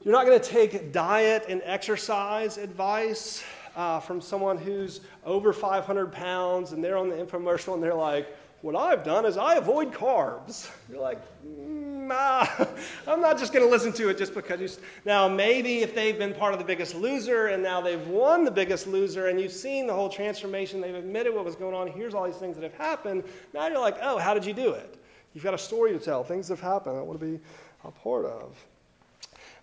you're 0.04 0.12
not 0.12 0.26
going 0.26 0.38
to 0.40 0.48
take 0.48 0.92
diet 0.92 1.44
and 1.48 1.62
exercise 1.64 2.58
advice 2.58 3.44
uh, 3.76 4.00
from 4.00 4.20
someone 4.20 4.58
who's 4.58 5.00
over 5.24 5.52
500 5.52 6.12
pounds 6.12 6.72
and 6.72 6.82
they're 6.82 6.96
on 6.96 7.08
the 7.08 7.14
infomercial 7.14 7.74
and 7.74 7.82
they're 7.82 7.94
like, 7.94 8.26
what 8.62 8.76
I've 8.76 9.04
done 9.04 9.24
is 9.26 9.36
I 9.36 9.56
avoid 9.56 9.92
carbs. 9.92 10.70
You're 10.90 11.00
like, 11.00 11.18
nah, 11.44 12.46
I'm 13.06 13.20
not 13.20 13.38
just 13.38 13.52
going 13.52 13.64
to 13.64 13.70
listen 13.70 13.92
to 13.94 14.08
it 14.08 14.18
just 14.18 14.34
because 14.34 14.60
you. 14.60 14.68
Now, 15.04 15.28
maybe 15.28 15.82
if 15.82 15.94
they've 15.94 16.18
been 16.18 16.34
part 16.34 16.52
of 16.52 16.58
the 16.58 16.64
biggest 16.64 16.94
loser 16.94 17.48
and 17.48 17.62
now 17.62 17.80
they've 17.80 18.06
won 18.06 18.44
the 18.44 18.50
biggest 18.50 18.86
loser 18.86 19.28
and 19.28 19.40
you've 19.40 19.52
seen 19.52 19.86
the 19.86 19.94
whole 19.94 20.08
transformation, 20.08 20.80
they've 20.80 20.94
admitted 20.94 21.34
what 21.34 21.44
was 21.44 21.56
going 21.56 21.74
on, 21.74 21.88
here's 21.88 22.14
all 22.14 22.24
these 22.24 22.36
things 22.36 22.56
that 22.56 22.62
have 22.64 22.74
happened. 22.74 23.24
Now 23.52 23.68
you're 23.68 23.80
like, 23.80 23.98
oh, 24.02 24.18
how 24.18 24.34
did 24.34 24.44
you 24.44 24.52
do 24.52 24.72
it? 24.72 24.96
You've 25.34 25.44
got 25.44 25.54
a 25.54 25.58
story 25.58 25.92
to 25.92 25.98
tell, 25.98 26.22
things 26.24 26.48
have 26.48 26.60
happened 26.60 26.96
I 26.96 27.02
want 27.02 27.18
to 27.18 27.26
be 27.26 27.40
a 27.84 27.90
part 27.90 28.26
of. 28.26 28.56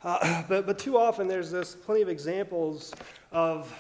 Uh, 0.04 0.44
but, 0.50 0.66
but 0.66 0.80
too 0.80 0.98
often 0.98 1.28
there's 1.28 1.52
this 1.52 1.76
plenty 1.76 2.02
of 2.02 2.10
examples 2.10 2.94
of 3.32 3.74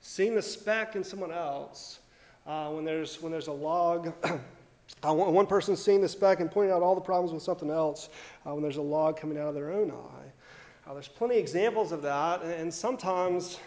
seeing 0.00 0.34
the 0.34 0.42
speck 0.42 0.96
in 0.96 1.04
someone 1.04 1.32
else 1.32 2.00
uh, 2.46 2.68
when, 2.70 2.84
there's, 2.84 3.20
when 3.20 3.30
there's 3.30 3.48
a 3.48 3.52
log. 3.52 4.12
uh, 4.24 5.12
one, 5.12 5.46
person 5.46 5.76
seeing 5.76 6.00
the 6.00 6.08
speck 6.08 6.40
and 6.40 6.50
pointing 6.50 6.72
out 6.72 6.82
all 6.82 6.94
the 6.94 7.00
problems 7.00 7.32
with 7.32 7.42
something 7.42 7.70
else 7.70 8.08
uh, 8.46 8.52
when 8.52 8.62
there's 8.62 8.76
a 8.76 8.82
log 8.82 9.16
coming 9.16 9.38
out 9.38 9.48
of 9.48 9.54
their 9.54 9.72
own 9.72 9.90
eye. 9.90 10.90
Uh, 10.90 10.94
there's 10.94 11.08
plenty 11.08 11.36
of 11.36 11.40
examples 11.40 11.92
of 11.92 12.02
that, 12.02 12.42
and, 12.42 12.52
and 12.52 12.74
sometimes, 12.74 13.58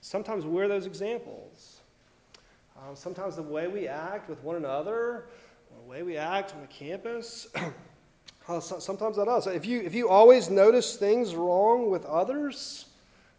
sometimes 0.00 0.44
we're 0.44 0.68
those 0.68 0.86
examples. 0.86 1.80
Uh, 2.76 2.94
sometimes 2.94 3.36
the 3.36 3.42
way 3.42 3.68
we 3.68 3.88
act 3.88 4.28
with 4.28 4.42
one 4.42 4.56
another, 4.56 5.26
the 5.74 5.90
way 5.90 6.02
we 6.02 6.16
act 6.16 6.54
on 6.54 6.60
the 6.60 6.66
campus, 6.66 7.48
uh, 8.48 8.60
sometimes 8.60 9.16
that 9.16 9.28
us. 9.28 9.46
If 9.46 9.66
you, 9.66 9.80
if 9.80 9.94
you 9.94 10.08
always 10.08 10.50
notice 10.50 10.96
things 10.96 11.34
wrong 11.34 11.90
with 11.90 12.04
others, 12.06 12.86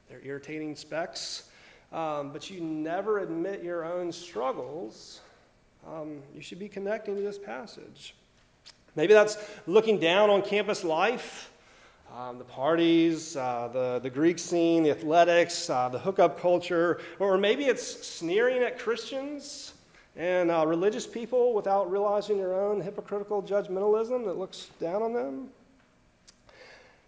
they're 0.10 0.22
irritating 0.24 0.76
specks, 0.76 1.44
um, 1.94 2.32
but 2.32 2.50
you 2.50 2.60
never 2.62 3.20
admit 3.20 3.64
your 3.64 3.86
own 3.86 4.12
struggles, 4.12 5.22
um, 5.88 6.22
you 6.36 6.42
should 6.42 6.60
be 6.60 6.68
connecting 6.68 7.16
to 7.16 7.22
this 7.22 7.38
passage. 7.38 8.16
Maybe 8.96 9.14
that's 9.14 9.38
looking 9.68 10.00
down 10.00 10.30
on 10.30 10.42
campus 10.42 10.84
life, 10.84 11.52
um, 12.16 12.38
the 12.38 12.44
parties, 12.44 13.38
uh, 13.38 13.70
the, 13.72 14.00
the 14.00 14.10
Greek 14.10 14.40
scene, 14.40 14.84
the 14.84 14.92
athletics, 14.92 15.70
uh, 15.70 15.88
the 15.88 16.00
hookup 16.00 16.40
culture, 16.40 17.00
or 17.20 17.38
maybe 17.38 17.66
it's 17.66 18.06
sneering 18.06 18.64
at 18.64 18.80
Christians 18.80 19.74
and 20.18 20.50
uh, 20.50 20.66
religious 20.66 21.06
people 21.06 21.54
without 21.54 21.90
realizing 21.92 22.38
your 22.38 22.60
own 22.60 22.82
hypocritical 22.82 23.42
judgmentalism 23.44 24.26
that 24.26 24.38
looks 24.38 24.72
down 24.82 25.04
on 25.04 25.14
them. 25.14 25.50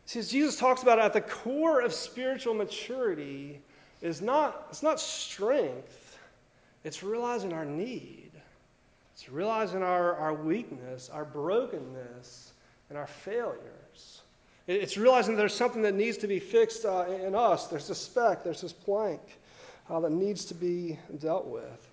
See, 0.05 0.19
as 0.19 0.29
Jesus 0.29 0.55
talks 0.55 0.83
about 0.83 0.99
at 0.99 1.13
the 1.13 1.21
core 1.21 1.81
of 1.81 1.91
spiritual 1.93 2.53
maturity 2.53 3.59
is 4.01 4.21
not, 4.21 4.67
it's 4.69 4.83
not 4.83 4.99
strength, 4.99 6.17
it's 6.83 7.03
realizing 7.03 7.51
our 7.51 7.65
need. 7.65 8.31
It's 9.13 9.29
realizing 9.29 9.83
our, 9.83 10.15
our 10.15 10.33
weakness, 10.33 11.09
our 11.11 11.25
brokenness, 11.25 12.53
and 12.89 12.97
our 12.97 13.07
failures. 13.07 14.21
It's 14.65 14.97
realizing 14.97 15.35
there's 15.35 15.53
something 15.53 15.81
that 15.81 15.93
needs 15.93 16.17
to 16.19 16.27
be 16.27 16.39
fixed 16.39 16.85
uh, 16.85 17.05
in 17.25 17.35
us. 17.35 17.67
There's 17.67 17.87
this 17.87 17.97
speck, 17.97 18.43
there's 18.43 18.61
this 18.61 18.71
plank 18.71 19.19
uh, 19.89 19.99
that 19.99 20.11
needs 20.11 20.45
to 20.45 20.53
be 20.53 20.97
dealt 21.19 21.47
with. 21.47 21.88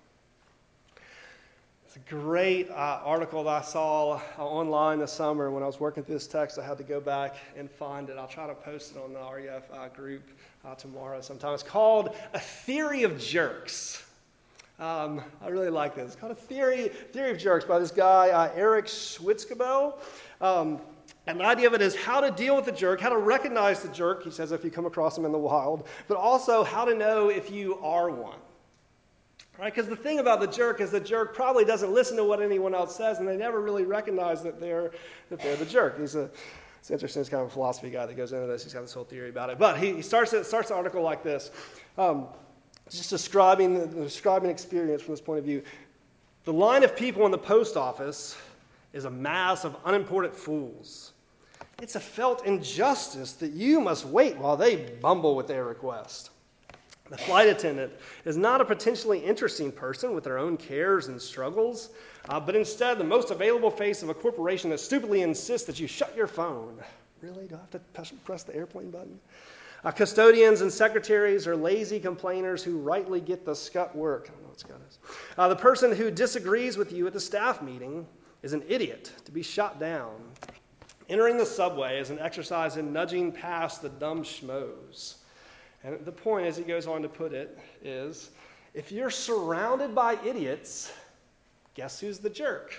A 1.97 2.09
great 2.09 2.69
uh, 2.69 2.99
article 3.03 3.43
that 3.45 3.49
I 3.49 3.61
saw 3.63 4.21
uh, 4.37 4.45
online 4.45 4.99
this 4.99 5.11
summer 5.11 5.49
when 5.49 5.63
I 5.63 5.65
was 5.65 5.79
working 5.79 6.03
through 6.03 6.13
this 6.13 6.27
text. 6.27 6.59
I 6.59 6.63
had 6.63 6.77
to 6.77 6.83
go 6.83 6.99
back 6.99 7.37
and 7.57 7.71
find 7.71 8.07
it. 8.09 8.19
I'll 8.19 8.27
try 8.27 8.45
to 8.45 8.53
post 8.53 8.95
it 8.95 8.99
on 8.99 9.13
the 9.13 9.19
REF 9.19 9.63
uh, 9.73 9.87
group 9.87 10.21
uh, 10.63 10.75
tomorrow 10.75 11.21
sometime. 11.21 11.55
It's 11.55 11.63
called 11.63 12.15
A 12.35 12.39
Theory 12.39 13.01
of 13.01 13.17
Jerks. 13.17 14.03
Um, 14.77 15.23
I 15.41 15.47
really 15.47 15.71
like 15.71 15.95
this. 15.95 16.13
It's 16.13 16.15
called 16.15 16.33
A 16.33 16.35
Theory, 16.35 16.89
Theory 17.13 17.31
of 17.31 17.39
Jerks 17.39 17.65
by 17.65 17.79
this 17.79 17.89
guy, 17.89 18.29
uh, 18.29 18.51
Eric 18.53 18.85
Schwitzgebel. 18.85 19.97
Um, 20.39 20.79
and 21.25 21.39
the 21.39 21.45
idea 21.45 21.65
of 21.65 21.73
it 21.73 21.81
is 21.81 21.95
how 21.95 22.21
to 22.21 22.29
deal 22.29 22.55
with 22.55 22.65
the 22.65 22.71
jerk, 22.73 23.01
how 23.01 23.09
to 23.09 23.17
recognize 23.17 23.81
the 23.81 23.89
jerk, 23.89 24.23
he 24.23 24.29
says, 24.29 24.51
if 24.51 24.63
you 24.63 24.69
come 24.69 24.85
across 24.85 25.17
him 25.17 25.25
in 25.25 25.31
the 25.31 25.39
wild, 25.39 25.87
but 26.07 26.17
also 26.17 26.63
how 26.63 26.85
to 26.85 26.93
know 26.93 27.29
if 27.29 27.49
you 27.49 27.79
are 27.79 28.11
one. 28.11 28.37
Right? 29.59 29.73
Because 29.73 29.89
the 29.89 29.95
thing 29.95 30.19
about 30.19 30.39
the 30.39 30.47
jerk 30.47 30.81
is 30.81 30.91
the 30.91 30.99
jerk 30.99 31.33
probably 31.33 31.65
doesn't 31.65 31.91
listen 31.91 32.15
to 32.17 32.23
what 32.23 32.41
anyone 32.41 32.75
else 32.75 32.95
says, 32.95 33.17
and 33.19 33.27
they 33.27 33.37
never 33.37 33.59
really 33.59 33.85
recognize 33.85 34.43
that 34.43 34.59
they're, 34.59 34.91
that 35.29 35.39
they're 35.39 35.55
the 35.55 35.65
jerk. 35.65 35.99
He's 35.99 36.15
a, 36.15 36.29
it's 36.79 36.91
interesting. 36.91 37.21
It's 37.21 37.29
kind 37.29 37.41
of 37.41 37.49
a 37.49 37.51
philosophy 37.51 37.89
guy 37.89 38.05
that 38.05 38.15
goes 38.15 38.33
into 38.33 38.45
this. 38.45 38.63
He's 38.63 38.73
got 38.73 38.81
this 38.81 38.93
whole 38.93 39.03
theory 39.03 39.29
about 39.29 39.49
it. 39.49 39.57
But 39.57 39.79
he, 39.79 39.95
he 39.95 40.01
starts, 40.01 40.31
it, 40.33 40.45
starts 40.45 40.69
the 40.69 40.75
article 40.75 41.01
like 41.01 41.23
this 41.23 41.51
um, 41.97 42.27
just 42.89 43.09
describing 43.09 43.73
the, 43.73 43.87
describing 43.87 44.49
experience 44.49 45.01
from 45.01 45.13
this 45.13 45.21
point 45.21 45.39
of 45.39 45.45
view. 45.45 45.61
The 46.45 46.53
line 46.53 46.83
of 46.83 46.95
people 46.95 47.25
in 47.25 47.31
the 47.31 47.37
post 47.37 47.75
office 47.75 48.37
is 48.93 49.05
a 49.05 49.09
mass 49.09 49.65
of 49.65 49.75
unimportant 49.85 50.35
fools. 50.35 51.13
It's 51.81 51.95
a 51.95 51.99
felt 51.99 52.45
injustice 52.45 53.33
that 53.33 53.51
you 53.51 53.81
must 53.81 54.05
wait 54.05 54.37
while 54.37 54.55
they 54.55 54.77
bumble 55.01 55.35
with 55.35 55.47
their 55.47 55.65
request. 55.65 56.31
The 57.09 57.17
flight 57.17 57.47
attendant 57.47 57.93
is 58.25 58.35
not 58.35 58.59
a 58.59 58.65
potentially 58.65 59.19
interesting 59.19 59.71
person 59.71 60.13
with 60.13 60.23
their 60.23 60.37
own 60.37 60.57
cares 60.57 61.07
and 61.07 61.21
struggles, 61.21 61.89
uh, 62.27 62.39
but 62.39 62.55
instead 62.55 62.97
the 62.97 63.03
most 63.03 63.31
available 63.31 63.71
face 63.71 64.03
of 64.03 64.09
a 64.09 64.13
corporation 64.13 64.69
that 64.71 64.79
stupidly 64.79 65.21
insists 65.21 65.65
that 65.67 65.79
you 65.79 65.87
shut 65.87 66.15
your 66.15 66.27
phone. 66.27 66.77
Really? 67.21 67.47
Do 67.47 67.55
I 67.55 67.59
have 67.59 67.71
to 67.71 68.15
press 68.25 68.43
the 68.43 68.55
airplane 68.55 68.91
button? 68.91 69.19
Uh, 69.83 69.91
custodians 69.91 70.61
and 70.61 70.73
secretaries 70.73 71.47
are 71.47 71.55
lazy 71.55 71.99
complainers 71.99 72.63
who 72.63 72.77
rightly 72.77 73.21
get 73.21 73.45
the 73.45 73.55
scut 73.55 73.95
work. 73.95 74.25
I 74.27 74.31
don't 74.31 74.41
know 74.41 74.49
what 74.49 74.59
scut 74.59 74.81
is. 74.89 74.99
Uh, 75.37 75.47
the 75.47 75.55
person 75.55 75.95
who 75.95 76.11
disagrees 76.11 76.77
with 76.77 76.91
you 76.91 77.07
at 77.07 77.13
the 77.13 77.19
staff 77.19 77.61
meeting 77.61 78.05
is 78.43 78.53
an 78.53 78.63
idiot 78.67 79.13
to 79.25 79.31
be 79.31 79.43
shot 79.43 79.79
down. 79.79 80.15
Entering 81.09 81.37
the 81.37 81.45
subway 81.45 81.99
is 81.99 82.09
an 82.09 82.19
exercise 82.19 82.75
in 82.75 82.91
nudging 82.91 83.31
past 83.31 83.81
the 83.81 83.89
dumb 83.89 84.23
schmoes. 84.23 85.15
And 85.83 86.03
the 86.05 86.11
point, 86.11 86.47
as 86.47 86.57
he 86.57 86.63
goes 86.63 86.87
on 86.87 87.01
to 87.01 87.09
put 87.09 87.33
it, 87.33 87.57
is 87.83 88.31
if 88.73 88.91
you're 88.91 89.09
surrounded 89.09 89.93
by 89.93 90.17
idiots, 90.25 90.91
guess 91.75 91.99
who's 91.99 92.19
the 92.19 92.29
jerk? 92.29 92.73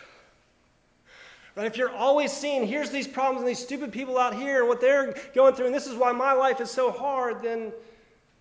Right? 1.57 1.67
If 1.67 1.76
you're 1.76 1.95
always 1.95 2.33
seeing, 2.33 2.67
here's 2.67 2.90
these 2.90 3.09
problems 3.09 3.40
and 3.40 3.49
these 3.49 3.59
stupid 3.59 3.93
people 3.93 4.19
out 4.19 4.35
here 4.35 4.61
and 4.61 4.69
what 4.69 4.81
they're 4.81 5.14
going 5.35 5.55
through, 5.55 5.67
and 5.67 5.75
this 5.75 5.87
is 5.87 5.95
why 5.95 6.12
my 6.12 6.33
life 6.33 6.61
is 6.61 6.71
so 6.71 6.90
hard, 6.90 7.43
then 7.43 7.73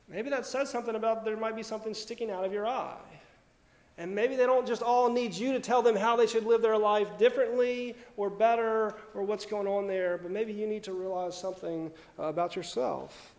maybe 0.08 0.30
that 0.30 0.46
says 0.46 0.70
something 0.70 0.96
about 0.96 1.26
there 1.26 1.38
might 1.38 1.56
be 1.56 1.64
something 1.64 1.94
sticking 1.94 2.30
out 2.30 2.44
of 2.44 2.54
your 2.54 2.68
eye. 2.68 2.96
And 3.98 4.14
maybe 4.14 4.36
they 4.36 4.46
don't 4.46 4.68
just 4.68 4.84
all 4.84 5.12
need 5.12 5.34
you 5.34 5.52
to 5.54 5.60
tell 5.60 5.82
them 5.82 5.96
how 5.96 6.16
they 6.16 6.28
should 6.28 6.46
live 6.46 6.62
their 6.62 6.78
life 6.78 7.18
differently 7.18 7.96
or 8.16 8.30
better 8.30 8.94
or 9.16 9.24
what's 9.24 9.48
going 9.48 9.66
on 9.66 9.88
there, 9.88 10.20
but 10.20 10.30
maybe 10.30 10.54
you 10.54 10.68
need 10.68 10.84
to 10.84 10.94
realize 10.94 11.36
something 11.36 11.92
about 12.20 12.56
yourself. 12.56 13.34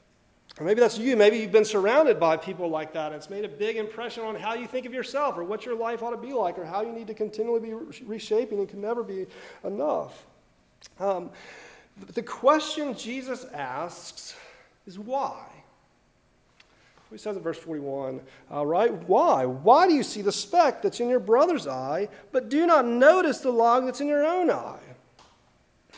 Or 0.58 0.64
maybe 0.64 0.80
that's 0.80 0.98
you. 0.98 1.16
Maybe 1.16 1.38
you've 1.38 1.52
been 1.52 1.64
surrounded 1.64 2.18
by 2.18 2.36
people 2.36 2.68
like 2.68 2.92
that. 2.92 3.12
It's 3.12 3.30
made 3.30 3.44
a 3.44 3.48
big 3.48 3.76
impression 3.76 4.24
on 4.24 4.34
how 4.34 4.54
you 4.54 4.66
think 4.66 4.86
of 4.86 4.92
yourself 4.92 5.38
or 5.38 5.44
what 5.44 5.64
your 5.64 5.76
life 5.76 6.02
ought 6.02 6.10
to 6.10 6.16
be 6.16 6.32
like 6.32 6.58
or 6.58 6.64
how 6.64 6.82
you 6.82 6.92
need 6.92 7.06
to 7.06 7.14
continually 7.14 7.60
be 7.60 7.74
reshaping 8.04 8.58
and 8.58 8.68
can 8.68 8.80
never 8.80 9.04
be 9.04 9.26
enough. 9.64 10.24
Um, 10.98 11.30
the 12.14 12.22
question 12.22 12.96
Jesus 12.96 13.44
asks 13.52 14.34
is 14.86 14.98
why? 14.98 15.36
He 17.10 17.16
says 17.16 17.36
in 17.36 17.42
verse 17.42 17.58
41, 17.58 18.20
all 18.50 18.66
right, 18.66 18.92
why? 19.08 19.46
Why 19.46 19.88
do 19.88 19.94
you 19.94 20.02
see 20.02 20.20
the 20.20 20.32
speck 20.32 20.82
that's 20.82 21.00
in 21.00 21.08
your 21.08 21.20
brother's 21.20 21.66
eye, 21.66 22.08
but 22.32 22.50
do 22.50 22.66
not 22.66 22.84
notice 22.84 23.38
the 23.38 23.50
log 23.50 23.86
that's 23.86 24.00
in 24.00 24.08
your 24.08 24.26
own 24.26 24.50
eye? 24.50 24.78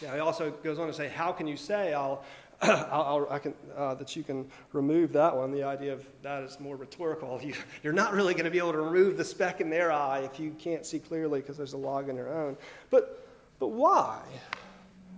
Yeah, 0.01 0.15
he 0.15 0.21
also 0.21 0.51
goes 0.63 0.79
on 0.79 0.87
to 0.87 0.93
say, 0.93 1.09
how 1.09 1.33
can 1.33 1.49
you 1.49 1.57
say, 1.57 1.95
I'll, 1.95 2.25
I'll, 2.63 3.27
i 3.31 3.39
can, 3.39 3.55
uh, 3.75 3.95
that 3.95 4.15
you 4.15 4.23
can 4.23 4.47
remove 4.75 5.15
that 5.15 5.35
one. 5.35 5.51
The 5.51 5.63
idea 5.63 5.95
of 5.95 6.05
that 6.23 6.43
is 6.43 6.61
more 6.61 6.77
rhetorical. 6.77 7.41
You, 7.51 7.55
you're 7.83 7.95
not 7.95 8.13
really 8.13 8.35
going 8.35 8.45
to 8.45 8.51
be 8.51 8.59
able 8.59 8.73
to 8.73 8.83
remove 8.83 9.17
the 9.17 9.25
speck 9.25 9.63
in 9.63 9.71
their 9.71 9.91
eye 9.91 10.21
if 10.21 10.39
you 10.39 10.55
can't 10.59 10.85
see 10.85 10.99
clearly 10.99 11.41
because 11.41 11.57
there's 11.57 11.73
a 11.73 11.79
log 11.79 12.11
in 12.11 12.17
your 12.17 12.29
own. 12.29 12.59
But, 12.91 13.27
but 13.59 13.69
why? 13.69 14.21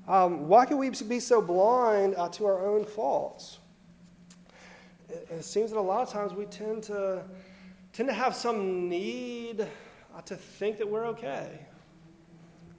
Um, 0.07 0.47
why 0.47 0.67
can 0.67 0.79
we 0.79 0.91
be 0.91 1.19
so 1.19 1.43
blind 1.43 2.15
uh, 2.17 2.29
to 2.31 2.47
our 2.47 2.65
own 2.65 2.85
faults? 2.85 3.59
It, 5.09 5.27
it, 5.31 5.45
seems 5.45 5.73
that 5.73 5.79
a 5.79 5.81
lot 5.81 6.03
of 6.03 6.11
times 6.11 6.33
we 6.33 6.45
tend 6.45 6.85
to, 6.85 7.23
tend 7.93 8.09
to 8.09 8.15
have 8.15 8.37
some 8.37 8.89
need 8.89 9.63
uh, 9.63 10.21
to 10.27 10.37
think 10.37 10.79
that 10.79 10.89
we're 10.89 11.07
okay, 11.07 11.59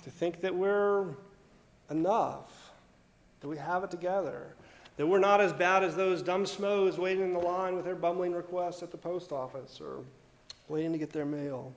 to 0.04 0.10
think 0.10 0.40
that 0.40 0.56
we're 0.56 1.08
enough 1.90 2.63
that 3.44 3.50
we 3.50 3.58
have 3.58 3.84
it 3.84 3.92
together, 3.92 4.56
that 4.96 5.06
we're 5.06 5.20
not 5.20 5.42
as 5.42 5.52
bad 5.52 5.84
as 5.84 5.98
those 5.98 6.22
dumb 6.22 6.46
schmoes 6.46 6.98
waiting 6.98 7.26
in 7.26 7.34
the 7.34 7.40
line 7.40 7.76
with 7.76 7.84
their 7.84 7.94
bumbling 7.94 8.32
requests 8.32 8.82
at 8.82 8.90
the 8.90 8.98
post 8.98 9.34
office 9.34 9.82
or 9.82 9.98
waiting 10.70 10.94
to 10.94 10.98
get 10.98 11.12
their 11.12 11.26
mail. 11.26 11.74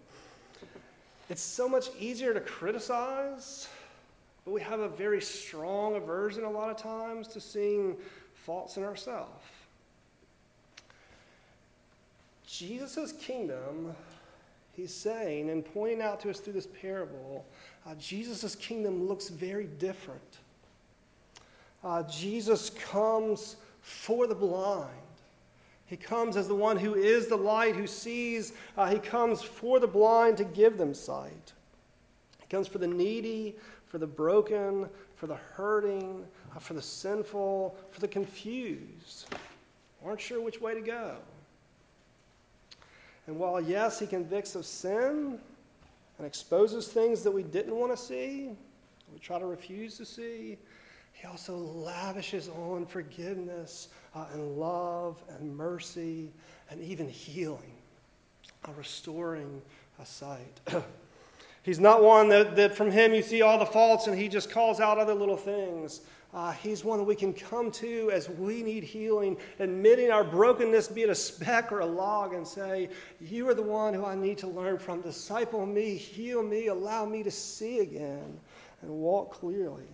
It's 1.29 1.43
so 1.43 1.69
much 1.69 1.89
easier 1.99 2.33
to 2.33 2.41
criticize, 2.41 3.69
but 4.45 4.53
we 4.53 4.61
have 4.61 4.79
a 4.79 4.89
very 4.89 5.21
strong 5.21 5.97
aversion 5.97 6.45
a 6.45 6.51
lot 6.51 6.71
of 6.71 6.77
times 6.77 7.27
to 7.29 7.41
seeing 7.41 7.97
faults 8.33 8.77
in 8.77 8.85
ourselves. 8.85 9.45
Jesus' 12.47 13.11
kingdom, 13.21 13.93
he's 14.77 14.95
saying 14.95 15.51
and 15.51 15.65
pointing 15.65 16.01
out 16.01 16.21
to 16.21 16.31
us 16.31 16.39
through 16.39 16.53
this 16.53 16.69
parable, 16.81 17.45
uh, 17.89 17.97
Jesus' 17.97 18.55
kingdom 18.55 19.09
looks 19.09 19.31
very 19.31 19.67
different 19.67 20.39
uh, 21.87 22.03
Jesus 22.03 22.71
comes 22.91 23.55
for 23.81 24.27
the 24.27 24.35
blind. 24.35 24.91
He 25.87 25.97
comes 25.97 26.37
as 26.37 26.49
the 26.49 26.55
one 26.55 26.77
who 26.77 26.95
is 26.95 27.29
the 27.29 27.37
light, 27.37 27.77
who 27.77 27.87
sees. 27.87 28.53
Uh, 28.77 28.91
he 28.91 28.99
comes 28.99 29.41
for 29.41 29.79
the 29.79 29.87
blind 29.87 30.39
to 30.39 30.45
give 30.45 30.79
them 30.79 30.95
sight. 30.95 31.53
He 32.41 32.47
comes 32.49 32.67
for 32.67 32.79
the 32.79 32.89
needy, 32.89 33.55
for 33.87 33.99
the 33.99 34.07
broken, 34.07 34.89
for 35.15 35.29
the 35.29 35.37
hurting, 35.37 36.25
uh, 36.57 36.59
for 36.59 36.75
the 36.75 36.83
sinful, 36.83 37.77
for 37.93 38.01
the 38.01 38.09
confused. 38.09 39.33
Aren't 40.05 40.21
sure 40.21 40.41
which 40.41 40.61
way 40.61 40.75
to 40.75 40.81
go. 40.81 41.15
And 43.29 43.39
while, 43.39 43.61
yes, 43.61 44.01
he 44.01 44.09
convicts 44.09 44.57
of 44.57 44.67
sin 44.67 45.39
and 46.19 46.27
exposes 46.27 46.89
things 46.89 47.23
that 47.23 47.31
we 47.31 47.45
didn't 47.45 47.77
want 47.77 47.97
to 47.97 47.97
see, 47.97 48.51
we 49.13 49.21
try 49.21 49.39
to 49.39 49.47
refuse 49.47 49.97
to 49.99 50.05
see, 50.05 50.59
he 51.17 51.27
also 51.27 51.57
lavishes 51.57 52.51
on 52.51 52.85
forgiveness 52.85 53.89
uh, 54.15 54.27
and 54.35 54.59
love 54.59 55.23
and 55.31 55.57
mercy 55.57 56.31
and 56.71 56.81
even 56.83 57.09
healing, 57.09 57.73
uh, 58.67 58.73
restoring 58.77 59.63
a 59.99 60.05
sight. 60.05 60.61
he's 61.63 61.81
not 61.81 62.03
one 62.03 62.29
that, 62.29 62.55
that 62.57 62.77
from 62.77 62.91
him 62.91 63.15
you 63.15 63.23
see 63.23 63.41
all 63.41 63.59
the 63.59 63.65
faults 63.65 64.09
and 64.09 64.19
he 64.19 64.29
just 64.29 64.51
calls 64.51 64.79
out 64.79 64.99
other 64.99 65.15
little 65.15 65.39
things. 65.39 66.03
Uh, 66.35 66.53
he's 66.53 66.85
one 66.85 66.99
that 66.99 67.05
we 67.05 67.15
can 67.15 67.33
come 67.33 67.71
to 67.71 68.11
as 68.11 68.29
we 68.29 68.63
need 68.63 68.85
healing, 68.85 69.39
admitting 69.59 70.11
our 70.11 70.25
brokenness, 70.25 70.89
be 70.89 71.03
it 71.03 71.09
a 71.09 71.15
speck 71.15 71.73
or 71.73 71.81
a 71.81 71.87
log, 71.87 72.35
and 72.35 72.47
say, 72.47 72.91
You 73.23 73.49
are 73.49 73.55
the 73.55 73.63
one 73.63 73.95
who 73.95 74.05
I 74.05 74.15
need 74.15 74.37
to 74.39 74.47
learn 74.47 74.77
from. 74.77 75.01
Disciple 75.01 75.65
me, 75.65 75.95
heal 75.95 76.43
me, 76.43 76.67
allow 76.67 77.07
me 77.07 77.23
to 77.23 77.31
see 77.31 77.79
again 77.79 78.39
and 78.83 78.91
walk 78.91 79.33
clearly 79.33 79.89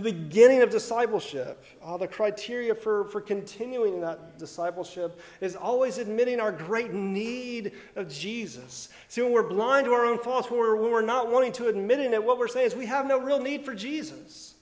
the 0.00 0.12
beginning 0.12 0.62
of 0.62 0.70
discipleship, 0.70 1.64
uh, 1.82 1.96
the 1.96 2.06
criteria 2.06 2.72
for, 2.72 3.04
for 3.06 3.20
continuing 3.20 3.94
in 3.94 4.00
that 4.00 4.38
discipleship 4.38 5.20
is 5.40 5.56
always 5.56 5.98
admitting 5.98 6.38
our 6.38 6.52
great 6.52 6.92
need 6.92 7.72
of 7.96 8.08
Jesus. 8.08 8.90
See, 9.08 9.22
when 9.22 9.32
we're 9.32 9.48
blind 9.48 9.86
to 9.86 9.92
our 9.92 10.04
own 10.04 10.18
faults, 10.18 10.50
when 10.50 10.60
we're, 10.60 10.76
when 10.76 10.92
we're 10.92 11.02
not 11.02 11.32
wanting 11.32 11.50
to 11.52 11.66
admit 11.66 11.98
it, 11.98 12.22
what 12.22 12.38
we're 12.38 12.46
saying 12.46 12.68
is 12.68 12.76
we 12.76 12.86
have 12.86 13.06
no 13.06 13.18
real 13.18 13.40
need 13.40 13.64
for 13.64 13.74
Jesus. 13.74 14.54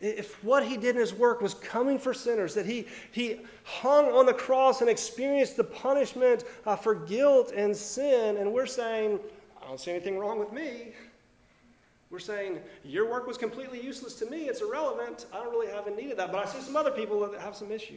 If 0.00 0.42
what 0.42 0.66
he 0.66 0.76
did 0.76 0.96
in 0.96 1.00
his 1.00 1.14
work 1.14 1.40
was 1.40 1.54
coming 1.54 1.96
for 1.96 2.12
sinners, 2.12 2.52
that 2.54 2.66
he, 2.66 2.88
he 3.12 3.38
hung 3.62 4.06
on 4.06 4.26
the 4.26 4.34
cross 4.34 4.80
and 4.80 4.90
experienced 4.90 5.56
the 5.56 5.62
punishment 5.62 6.42
uh, 6.66 6.74
for 6.74 6.96
guilt 6.96 7.52
and 7.54 7.76
sin, 7.76 8.36
and 8.36 8.52
we're 8.52 8.66
saying, 8.66 9.20
I 9.62 9.68
don't 9.68 9.78
see 9.78 9.92
anything 9.92 10.18
wrong 10.18 10.40
with 10.40 10.52
me. 10.52 10.92
We're 12.12 12.18
saying, 12.18 12.60
your 12.84 13.10
work 13.10 13.26
was 13.26 13.38
completely 13.38 13.82
useless 13.82 14.14
to 14.16 14.26
me. 14.26 14.42
It's 14.42 14.60
irrelevant. 14.60 15.24
I 15.32 15.38
don't 15.38 15.50
really 15.50 15.72
have 15.72 15.86
a 15.86 15.90
need 15.90 16.10
of 16.10 16.18
that. 16.18 16.30
But 16.30 16.46
I 16.46 16.50
see 16.50 16.60
some 16.60 16.76
other 16.76 16.90
people 16.90 17.26
that 17.26 17.40
have 17.40 17.56
some 17.56 17.72
issues. 17.72 17.96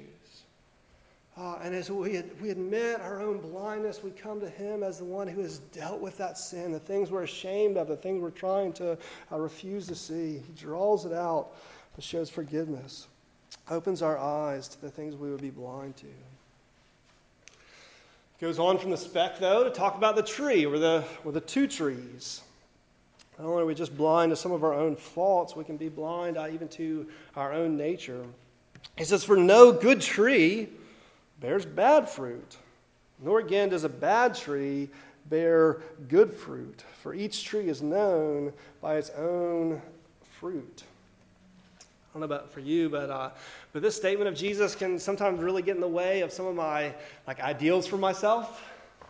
Uh, 1.37 1.57
and 1.61 1.75
as 1.75 1.91
we, 1.91 2.23
we 2.41 2.49
admit 2.49 3.01
our 3.01 3.21
own 3.21 3.39
blindness, 3.39 4.01
we 4.01 4.11
come 4.11 4.39
to 4.39 4.49
Him 4.49 4.83
as 4.83 4.99
the 4.99 5.03
one 5.03 5.27
who 5.27 5.41
has 5.41 5.57
dealt 5.73 5.99
with 5.99 6.17
that 6.17 6.37
sin, 6.37 6.71
the 6.71 6.79
things 6.79 7.11
we're 7.11 7.23
ashamed 7.23 7.75
of, 7.75 7.89
the 7.89 7.97
things 7.97 8.21
we're 8.21 8.29
trying 8.29 8.71
to 8.73 8.97
uh, 9.33 9.37
refuse 9.37 9.85
to 9.87 9.95
see. 9.95 10.41
He 10.47 10.53
draws 10.57 11.05
it 11.05 11.11
out 11.11 11.49
and 11.95 12.03
shows 12.03 12.29
forgiveness, 12.29 13.07
opens 13.69 14.01
our 14.01 14.17
eyes 14.17 14.69
to 14.69 14.81
the 14.81 14.89
things 14.89 15.13
we 15.17 15.29
would 15.29 15.41
be 15.41 15.49
blind 15.49 15.97
to. 15.97 16.07
Goes 18.39 18.59
on 18.59 18.77
from 18.77 18.91
the 18.91 18.97
speck, 18.97 19.39
though, 19.39 19.65
to 19.65 19.71
talk 19.71 19.97
about 19.97 20.15
the 20.15 20.23
tree 20.23 20.65
or 20.65 20.79
the, 20.79 21.03
or 21.25 21.33
the 21.33 21.41
two 21.41 21.67
trees. 21.67 22.41
Not 23.37 23.47
only 23.47 23.63
are 23.63 23.65
we 23.65 23.75
just 23.75 23.95
blind 23.97 24.29
to 24.29 24.35
some 24.35 24.51
of 24.51 24.63
our 24.63 24.73
own 24.73 24.95
faults, 24.95 25.55
we 25.55 25.65
can 25.65 25.77
be 25.77 25.89
blind 25.89 26.37
uh, 26.37 26.47
even 26.51 26.67
to 26.69 27.07
our 27.35 27.51
own 27.51 27.75
nature. 27.75 28.25
He 28.97 29.03
says, 29.03 29.23
For 29.23 29.35
no 29.35 29.71
good 29.71 29.99
tree 29.99 30.69
bears 31.41 31.65
bad 31.65 32.09
fruit, 32.09 32.57
nor 33.21 33.39
again 33.39 33.69
does 33.69 33.83
a 33.83 33.89
bad 33.89 34.35
tree 34.35 34.89
bear 35.29 35.81
good 36.07 36.33
fruit, 36.33 36.83
for 37.01 37.13
each 37.13 37.43
tree 37.43 37.67
is 37.67 37.81
known 37.81 38.53
by 38.81 38.95
its 38.95 39.09
own 39.11 39.81
fruit. 40.39 40.83
I 41.79 41.83
don't 42.13 42.21
know 42.21 42.33
about 42.33 42.53
for 42.53 42.61
you, 42.61 42.87
but 42.89 43.09
uh, 43.09 43.31
but 43.73 43.81
this 43.81 43.95
statement 43.95 44.29
of 44.29 44.35
Jesus 44.35 44.75
can 44.75 44.97
sometimes 44.97 45.41
really 45.41 45.61
get 45.61 45.75
in 45.75 45.81
the 45.81 45.87
way 45.87 46.21
of 46.21 46.31
some 46.31 46.45
of 46.45 46.55
my 46.55 46.93
like 47.27 47.41
ideals 47.41 47.85
for 47.85 47.97
myself, 47.97 48.63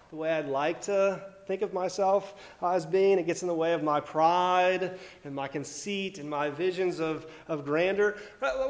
the 0.09 0.15
way 0.15 0.31
I'd 0.31 0.47
like 0.47 0.81
to 0.83 1.21
think 1.47 1.61
of 1.61 1.73
myself 1.73 2.35
as 2.61 2.85
being. 2.85 3.19
It 3.19 3.25
gets 3.25 3.41
in 3.41 3.47
the 3.47 3.53
way 3.53 3.73
of 3.73 3.83
my 3.83 3.99
pride 3.99 4.97
and 5.23 5.35
my 5.35 5.47
conceit 5.47 6.17
and 6.17 6.29
my 6.29 6.49
visions 6.49 6.99
of, 6.99 7.27
of 7.47 7.65
grandeur. 7.65 8.17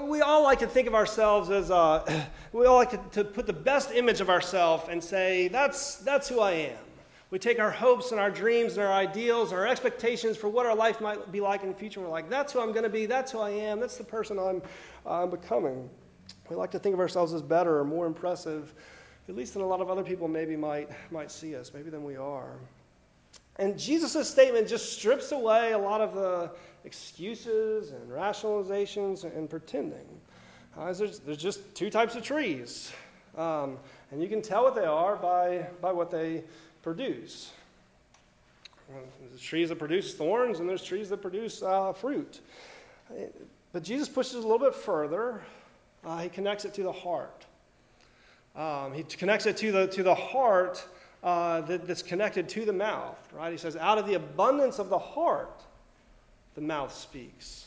We 0.08 0.22
all 0.22 0.44
like 0.44 0.60
to 0.60 0.68
think 0.68 0.88
of 0.88 0.96
ourselves 0.96 1.50
as, 1.50 1.72
uh, 1.72 2.26
we 2.54 2.66
all 2.66 2.78
like 2.78 2.92
to, 2.92 3.22
to 3.22 3.24
put 3.24 3.48
the 3.48 3.54
best 3.54 3.92
image 3.92 4.22
of 4.22 4.30
ourselves 4.30 4.86
and 4.90 5.04
say, 5.04 5.48
that's, 5.48 5.96
that's 5.98 6.28
who 6.28 6.40
I 6.40 6.52
am. 6.52 6.78
We 7.32 7.40
take 7.40 7.60
our 7.60 7.72
hopes 7.72 8.12
and 8.12 8.20
our 8.20 8.30
dreams 8.30 8.78
and 8.78 8.86
our 8.86 8.94
ideals, 8.94 9.52
our 9.52 9.66
expectations 9.68 10.38
for 10.38 10.48
what 10.48 10.66
our 10.66 10.76
life 10.76 11.02
might 11.02 11.32
be 11.32 11.42
like 11.42 11.64
in 11.64 11.70
the 11.70 11.76
future, 11.76 12.00
and 12.00 12.08
we're 12.08 12.14
like, 12.14 12.30
that's 12.30 12.54
who 12.54 12.62
I'm 12.62 12.72
going 12.72 12.84
to 12.84 12.90
be, 12.90 13.08
that's 13.08 13.32
who 13.32 13.40
I 13.40 13.50
am, 13.50 13.80
that's 13.80 13.98
the 13.98 14.04
person 14.04 14.38
I'm, 14.38 14.62
I'm 15.06 15.32
becoming. 15.32 15.90
We 16.50 16.56
like 16.56 16.72
to 16.72 16.80
think 16.80 16.94
of 16.94 17.00
ourselves 17.00 17.34
as 17.34 17.42
better 17.42 17.80
or 17.80 17.84
more 17.84 18.06
impressive 18.06 18.74
at 19.28 19.36
least 19.36 19.54
than 19.54 19.64
a 19.64 19.68
lot 19.68 19.82
of 19.82 19.90
other 19.90 20.04
people 20.04 20.28
maybe 20.28 20.56
might, 20.56 20.90
might 21.12 21.32
see 21.32 21.56
us, 21.56 21.72
maybe 21.74 21.90
than 21.90 22.04
we 22.04 22.16
are. 22.16 22.58
And 23.58 23.80
Jesus' 23.80 24.30
statement 24.30 24.68
just 24.68 24.94
strips 24.94 25.32
away 25.32 25.72
a 25.72 25.78
lot 25.78 26.02
of 26.02 26.14
the 26.14 26.52
excuses 26.84 27.92
and 27.92 28.10
rationalizations 28.10 29.24
and 29.24 29.50
pretending. 29.50 30.06
Uh, 30.78 30.92
there's, 30.94 31.20
there's, 31.20 31.38
just 31.38 31.74
two 31.74 31.90
types 31.90 32.16
of 32.16 32.24
trees. 32.24 32.92
Um, 33.38 33.78
and 34.12 34.22
you 34.22 34.28
can 34.28 34.42
tell 34.42 34.64
what 34.64 34.76
they 34.76 34.86
are 34.86 35.16
by, 35.16 35.68
by 35.82 35.92
what 35.92 36.12
they 36.12 36.44
produce. 36.84 37.52
There's 39.30 39.42
trees 39.42 39.70
that 39.70 39.80
produce 39.80 40.14
thorns, 40.14 40.60
and 40.60 40.70
there's 40.70 40.84
trees 40.84 41.10
that 41.10 41.22
produce 41.22 41.64
uh, 41.64 41.94
fruit. 41.94 42.42
But 43.72 43.84
Jesus 43.84 44.08
pushes 44.08 44.36
a 44.36 44.42
little 44.42 44.60
bit 44.60 44.76
further. 44.76 45.42
Uh, 46.04 46.20
he 46.20 46.30
connects 46.30 46.66
it 46.66 46.74
to 46.76 46.84
the 46.84 46.92
heart. 46.92 47.46
Um, 48.56 48.94
he 48.94 49.04
connects 49.04 49.46
it 49.46 49.58
to 49.58 49.72
the, 49.72 49.88
to 49.88 50.04
the 50.04 50.15
heart 50.15 50.86
uh, 51.24 51.62
that, 51.62 51.88
that's 51.88 52.02
connected 52.02 52.48
to 52.50 52.65
the 52.65 52.74
mouth, 52.74 53.18
right? 53.34 53.52
He 53.52 53.58
says, 53.58 53.76
out 53.76 53.98
of 53.98 54.08
the 54.08 54.13
abundance 54.13 54.80
of 54.80 54.89
the 54.89 55.00
heart, 55.00 55.62
the 56.56 56.62
mouth 56.62 56.94
speaks. 56.94 57.65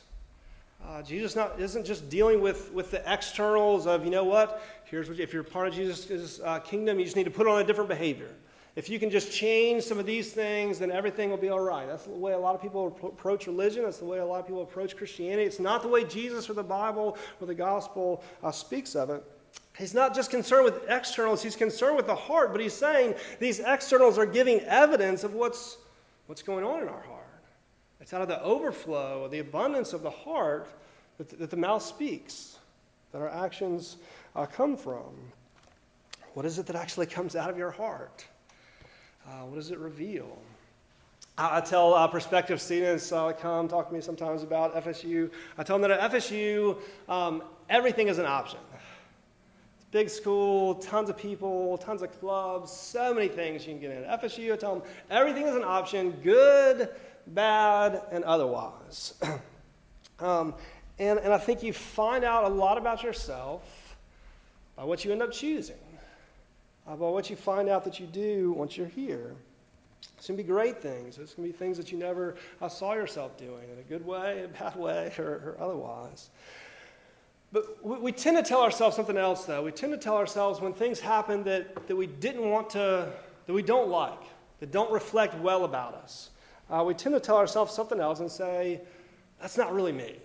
Uh, 0.86 1.02
Jesus 1.02 1.34
not, 1.34 1.60
isn't 1.60 1.84
just 1.84 2.08
dealing 2.08 2.40
with, 2.40 2.72
with 2.72 2.90
the 2.90 3.02
externals 3.12 3.86
of, 3.86 4.04
you 4.04 4.10
know 4.10 4.24
what, 4.24 4.62
here's 4.84 5.08
what, 5.08 5.18
if 5.18 5.32
you're 5.32 5.42
part 5.42 5.68
of 5.68 5.74
Jesus' 5.74 6.40
uh, 6.42 6.60
kingdom, 6.60 6.98
you 6.98 7.04
just 7.04 7.16
need 7.16 7.24
to 7.24 7.30
put 7.30 7.46
on 7.46 7.60
a 7.60 7.64
different 7.64 7.90
behavior. 7.90 8.30
If 8.76 8.88
you 8.88 9.00
can 9.00 9.10
just 9.10 9.32
change 9.32 9.82
some 9.82 9.98
of 9.98 10.06
these 10.06 10.32
things, 10.32 10.78
then 10.78 10.92
everything 10.92 11.30
will 11.30 11.36
be 11.36 11.48
all 11.48 11.58
right. 11.58 11.88
That's 11.88 12.04
the 12.04 12.10
way 12.10 12.32
a 12.32 12.38
lot 12.38 12.54
of 12.54 12.62
people 12.62 12.96
approach 13.02 13.48
religion. 13.48 13.82
That's 13.82 13.98
the 13.98 14.04
way 14.04 14.20
a 14.20 14.24
lot 14.24 14.38
of 14.38 14.46
people 14.46 14.62
approach 14.62 14.96
Christianity. 14.96 15.42
It's 15.42 15.58
not 15.58 15.82
the 15.82 15.88
way 15.88 16.04
Jesus 16.04 16.48
or 16.48 16.52
the 16.52 16.62
Bible 16.62 17.18
or 17.40 17.48
the 17.48 17.56
gospel 17.56 18.22
uh, 18.44 18.52
speaks 18.52 18.94
of 18.94 19.10
it. 19.10 19.24
He's 19.78 19.94
not 19.94 20.12
just 20.12 20.30
concerned 20.30 20.64
with 20.64 20.90
externals, 20.90 21.40
he's 21.40 21.54
concerned 21.54 21.96
with 21.96 22.06
the 22.06 22.16
heart, 22.16 22.50
but 22.50 22.60
he's 22.60 22.74
saying 22.74 23.14
these 23.38 23.60
externals 23.60 24.18
are 24.18 24.26
giving 24.26 24.60
evidence 24.62 25.22
of 25.22 25.34
what's, 25.34 25.78
what's 26.26 26.42
going 26.42 26.64
on 26.64 26.82
in 26.82 26.88
our 26.88 27.00
heart. 27.00 27.24
It's 28.00 28.12
out 28.12 28.20
of 28.20 28.28
the 28.28 28.42
overflow, 28.42 29.28
the 29.28 29.38
abundance 29.38 29.92
of 29.92 30.02
the 30.02 30.10
heart 30.10 30.68
that 31.18 31.28
the, 31.28 31.36
that 31.36 31.50
the 31.50 31.56
mouth 31.56 31.82
speaks, 31.82 32.58
that 33.12 33.22
our 33.22 33.28
actions 33.28 33.98
uh, 34.34 34.46
come 34.46 34.76
from. 34.76 35.14
What 36.34 36.44
is 36.44 36.58
it 36.58 36.66
that 36.66 36.76
actually 36.76 37.06
comes 37.06 37.36
out 37.36 37.48
of 37.48 37.56
your 37.56 37.70
heart? 37.70 38.26
Uh, 39.26 39.44
what 39.44 39.56
does 39.56 39.70
it 39.70 39.78
reveal? 39.78 40.38
I, 41.36 41.58
I 41.58 41.60
tell 41.60 41.94
uh, 41.94 42.08
prospective 42.08 42.60
students 42.60 43.12
uh, 43.12 43.32
come 43.32 43.68
talk 43.68 43.88
to 43.88 43.94
me 43.94 44.00
sometimes 44.00 44.42
about 44.42 44.74
FSU. 44.74 45.30
I 45.56 45.62
tell 45.62 45.78
them 45.78 45.88
that 45.88 46.00
at 46.00 46.12
FSU, 46.12 46.78
um, 47.08 47.44
everything 47.68 48.08
is 48.08 48.18
an 48.18 48.26
option. 48.26 48.58
Big 49.90 50.10
school, 50.10 50.74
tons 50.76 51.08
of 51.08 51.16
people, 51.16 51.78
tons 51.78 52.02
of 52.02 52.18
clubs, 52.20 52.70
so 52.70 53.14
many 53.14 53.28
things 53.28 53.66
you 53.66 53.72
can 53.72 53.80
get 53.80 53.90
in. 53.90 54.04
FSU, 54.04 54.52
I 54.52 54.56
tell 54.56 54.74
them 54.78 54.88
everything 55.10 55.46
is 55.46 55.56
an 55.56 55.64
option, 55.64 56.10
good, 56.22 56.90
bad, 57.28 58.02
and 58.12 58.22
otherwise. 58.24 59.14
um, 60.20 60.54
and, 60.98 61.18
and 61.18 61.32
I 61.32 61.38
think 61.38 61.62
you 61.62 61.72
find 61.72 62.24
out 62.24 62.44
a 62.44 62.48
lot 62.48 62.76
about 62.76 63.02
yourself 63.02 63.62
by 64.76 64.84
what 64.84 65.04
you 65.04 65.12
end 65.12 65.22
up 65.22 65.32
choosing 65.32 65.76
about 66.88 67.12
what 67.12 67.28
you 67.28 67.36
find 67.36 67.68
out 67.68 67.84
that 67.84 68.00
you 68.00 68.06
do 68.06 68.52
once 68.52 68.76
you're 68.76 68.86
here. 68.86 69.34
It's 70.16 70.26
going 70.26 70.36
to 70.38 70.42
be 70.42 70.48
great 70.48 70.80
things. 70.80 71.18
It's 71.18 71.34
going 71.34 71.48
to 71.48 71.52
be 71.52 71.58
things 71.58 71.76
that 71.76 71.92
you 71.92 71.98
never 71.98 72.36
uh, 72.60 72.68
saw 72.68 72.94
yourself 72.94 73.36
doing 73.36 73.68
in 73.70 73.78
a 73.78 73.82
good 73.82 74.04
way, 74.04 74.44
a 74.44 74.48
bad 74.48 74.76
way, 74.76 75.12
or, 75.18 75.24
or 75.24 75.56
otherwise. 75.60 76.30
But 77.50 77.82
we, 77.82 78.12
tend 78.12 78.36
to 78.36 78.42
tell 78.42 78.62
ourselves 78.62 78.94
something 78.94 79.16
else, 79.16 79.46
though. 79.46 79.62
We 79.62 79.72
tend 79.72 79.92
to 79.92 79.98
tell 79.98 80.16
ourselves 80.16 80.60
when 80.60 80.74
things 80.74 81.00
happen 81.00 81.44
that, 81.44 81.86
that 81.88 81.96
we 81.96 82.06
didn't 82.06 82.48
want 82.48 82.68
to, 82.70 83.10
that 83.46 83.52
we 83.52 83.62
don't 83.62 83.88
like, 83.88 84.20
that 84.60 84.70
don't 84.70 84.92
reflect 84.92 85.34
well 85.36 85.64
about 85.64 85.94
us. 85.94 86.28
Uh, 86.68 86.84
we 86.86 86.92
tend 86.92 87.14
to 87.14 87.20
tell 87.20 87.38
ourselves 87.38 87.72
something 87.72 88.00
else 88.00 88.20
and 88.20 88.30
say, 88.30 88.82
that's 89.40 89.56
not 89.56 89.72
really 89.72 89.92
me. 89.92 90.16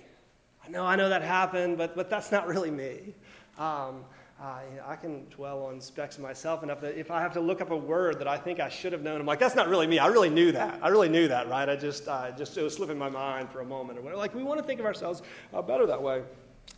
I 0.65 0.69
know, 0.69 0.85
I 0.85 0.97
know 0.97 1.07
that 1.07 1.21
happened, 1.21 1.77
but, 1.77 1.95
but 1.95 2.09
that's 2.09 2.31
not 2.31 2.45
really 2.53 2.71
me. 2.71 3.13
Um, 3.57 4.03
uh, 4.41 4.59
you 4.69 4.77
know, 4.77 4.83
I 4.85 4.97
can 4.97 5.25
dwell 5.29 5.63
on 5.63 5.79
specks 5.79 6.19
myself 6.19 6.63
enough 6.63 6.81
that 6.81 6.97
if 6.97 7.09
I 7.09 7.21
have 7.21 7.31
to 7.33 7.39
look 7.39 7.61
up 7.61 7.71
a 7.71 7.77
word 7.77 8.19
that 8.19 8.27
I 8.27 8.35
think 8.35 8.59
I 8.59 8.67
should 8.67 8.91
have 8.91 9.01
known, 9.01 9.21
I'm 9.21 9.27
like, 9.27 9.39
that's 9.39 9.55
not 9.55 9.69
really 9.69 9.87
me. 9.87 9.99
I 9.99 10.07
really 10.07 10.29
knew 10.29 10.51
that. 10.51 10.79
I 10.81 10.89
really 10.89 11.07
knew 11.07 11.29
that, 11.29 11.47
right? 11.47 11.69
I 11.69 11.77
just, 11.77 12.09
uh, 12.09 12.31
just 12.31 12.57
it 12.57 12.63
was 12.63 12.73
slipping 12.73 12.97
my 12.97 13.09
mind 13.09 13.49
for 13.49 13.61
a 13.61 13.65
moment. 13.65 13.99
Or 13.99 14.01
whatever. 14.01 14.19
Like, 14.19 14.35
we 14.35 14.43
want 14.43 14.59
to 14.59 14.65
think 14.65 14.81
of 14.81 14.85
ourselves 14.85 15.21
uh, 15.53 15.61
better 15.61 15.85
that 15.85 16.01
way. 16.01 16.23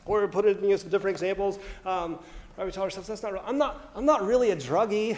Or 0.06 0.28
put 0.28 0.46
it 0.46 0.58
in 0.58 0.64
you 0.66 0.70
know, 0.72 0.76
some 0.78 0.90
different 0.90 1.16
examples. 1.16 1.60
Um, 1.86 2.20
we 2.58 2.72
tell 2.72 2.84
ourselves, 2.84 3.08
that's 3.08 3.24
not 3.24 3.34
real. 3.34 3.44
I'm 3.46 3.58
not, 3.58 3.92
I'm 3.96 4.06
not 4.06 4.26
really 4.26 4.52
a 4.52 4.56
druggie. 4.56 5.18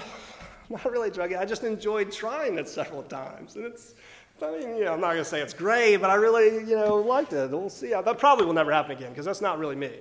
I'm 0.69 0.75
not 0.75 0.91
really 0.91 1.09
a 1.09 1.11
druggie. 1.11 1.37
I 1.37 1.45
just 1.45 1.63
enjoyed 1.63 2.11
trying 2.11 2.57
it 2.57 2.67
several 2.67 3.03
times. 3.03 3.55
And 3.55 3.65
it's, 3.65 3.93
I 4.41 4.51
mean, 4.51 4.77
you 4.77 4.85
know, 4.85 4.93
I'm 4.93 5.01
not 5.01 5.13
going 5.13 5.23
to 5.23 5.25
say 5.25 5.41
it's 5.41 5.53
great, 5.53 5.97
but 5.97 6.09
I 6.09 6.15
really, 6.15 6.67
you 6.67 6.75
know, 6.75 6.95
liked 6.95 7.33
it. 7.33 7.51
We'll 7.51 7.69
see. 7.69 7.89
That 7.89 8.17
probably 8.17 8.45
will 8.45 8.53
never 8.53 8.71
happen 8.71 8.91
again 8.91 9.09
because 9.09 9.25
that's 9.25 9.41
not 9.41 9.59
really 9.59 9.75
me. 9.75 9.91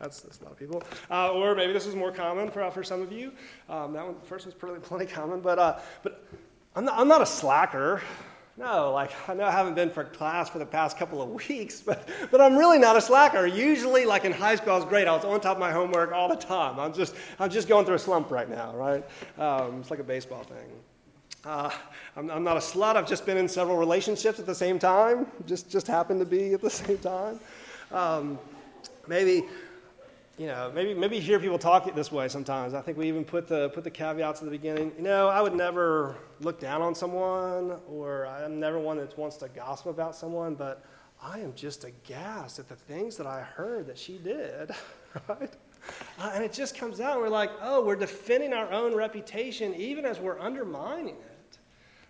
That's, 0.00 0.20
that's 0.20 0.40
a 0.40 0.44
lot 0.44 0.52
of 0.52 0.58
people. 0.58 0.82
Uh, 1.10 1.32
or 1.32 1.54
maybe 1.54 1.72
this 1.72 1.86
is 1.86 1.94
more 1.94 2.10
common 2.10 2.50
for, 2.50 2.68
for 2.70 2.82
some 2.82 3.02
of 3.02 3.12
you. 3.12 3.32
Um, 3.68 3.92
that 3.92 4.04
one, 4.04 4.16
first 4.24 4.46
one's 4.46 4.54
pretty, 4.54 4.80
plenty 4.82 5.06
common, 5.06 5.40
but, 5.40 5.58
uh, 5.58 5.78
but 6.02 6.24
I'm, 6.74 6.84
not, 6.86 6.98
I'm 6.98 7.08
not 7.08 7.20
a 7.20 7.26
slacker. 7.26 8.02
No, 8.60 8.92
like 8.92 9.10
I 9.26 9.32
know 9.32 9.44
I 9.44 9.50
haven't 9.50 9.74
been 9.74 9.88
for 9.88 10.04
class 10.04 10.50
for 10.50 10.58
the 10.58 10.66
past 10.66 10.98
couple 10.98 11.22
of 11.22 11.30
weeks, 11.48 11.80
but, 11.80 12.06
but 12.30 12.42
I'm 12.42 12.58
really 12.58 12.78
not 12.78 12.94
a 12.94 13.00
slacker. 13.00 13.46
Usually, 13.46 14.04
like 14.04 14.26
in 14.26 14.32
high 14.32 14.54
school, 14.54 14.74
I 14.74 14.76
was 14.76 14.84
great. 14.84 15.08
I 15.08 15.16
was 15.16 15.24
on 15.24 15.40
top 15.40 15.56
of 15.56 15.60
my 15.60 15.72
homework 15.72 16.12
all 16.12 16.28
the 16.28 16.36
time. 16.36 16.78
I'm 16.78 16.92
just, 16.92 17.14
I'm 17.38 17.48
just 17.48 17.68
going 17.68 17.86
through 17.86 17.94
a 17.94 17.98
slump 17.98 18.30
right 18.30 18.50
now, 18.50 18.76
right? 18.76 19.02
Um, 19.38 19.80
it's 19.80 19.90
like 19.90 19.98
a 19.98 20.04
baseball 20.04 20.42
thing. 20.42 20.68
Uh, 21.42 21.70
I'm, 22.16 22.30
I'm, 22.30 22.44
not 22.44 22.58
a 22.58 22.60
slut. 22.60 22.96
I've 22.96 23.08
just 23.08 23.24
been 23.24 23.38
in 23.38 23.48
several 23.48 23.78
relationships 23.78 24.38
at 24.38 24.44
the 24.44 24.54
same 24.54 24.78
time. 24.78 25.26
Just, 25.46 25.70
just 25.70 25.86
happened 25.86 26.20
to 26.20 26.26
be 26.26 26.52
at 26.52 26.60
the 26.60 26.68
same 26.84 26.98
time. 26.98 27.40
Um, 27.92 28.38
maybe 29.08 29.44
you 30.40 30.46
know, 30.46 30.72
maybe, 30.74 30.94
maybe 30.94 31.20
hear 31.20 31.38
people 31.38 31.58
talk 31.58 31.86
it 31.86 31.94
this 31.94 32.10
way 32.10 32.26
sometimes. 32.26 32.72
I 32.72 32.80
think 32.80 32.96
we 32.96 33.06
even 33.08 33.26
put 33.26 33.46
the, 33.46 33.68
put 33.68 33.84
the 33.84 33.90
caveats 33.90 34.40
at 34.40 34.46
the 34.46 34.50
beginning. 34.50 34.90
You 34.96 35.02
know, 35.02 35.28
I 35.28 35.42
would 35.42 35.54
never 35.54 36.16
look 36.40 36.58
down 36.58 36.80
on 36.80 36.94
someone, 36.94 37.76
or 37.86 38.26
I'm 38.26 38.58
never 38.58 38.78
one 38.78 38.96
that 38.96 39.18
wants 39.18 39.36
to 39.36 39.50
gossip 39.50 39.88
about 39.88 40.16
someone, 40.16 40.54
but 40.54 40.82
I 41.22 41.40
am 41.40 41.52
just 41.54 41.84
aghast 41.84 42.58
at 42.58 42.70
the 42.70 42.74
things 42.74 43.18
that 43.18 43.26
I 43.26 43.42
heard 43.42 43.86
that 43.88 43.98
she 43.98 44.16
did, 44.16 44.70
right? 45.28 45.52
Uh, 46.18 46.30
and 46.32 46.42
it 46.42 46.54
just 46.54 46.74
comes 46.74 47.00
out, 47.00 47.12
and 47.12 47.20
we're 47.20 47.28
like, 47.28 47.50
oh, 47.60 47.84
we're 47.84 47.94
defending 47.94 48.54
our 48.54 48.72
own 48.72 48.94
reputation 48.96 49.74
even 49.74 50.06
as 50.06 50.20
we're 50.20 50.40
undermining 50.40 51.16
it. 51.16 51.58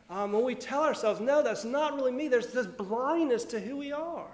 Um, 0.08 0.30
when 0.30 0.44
we 0.44 0.54
tell 0.54 0.84
ourselves, 0.84 1.18
no, 1.18 1.42
that's 1.42 1.64
not 1.64 1.96
really 1.96 2.12
me, 2.12 2.28
there's 2.28 2.52
this 2.52 2.68
blindness 2.68 3.44
to 3.46 3.58
who 3.58 3.76
we 3.76 3.90
are. 3.90 4.30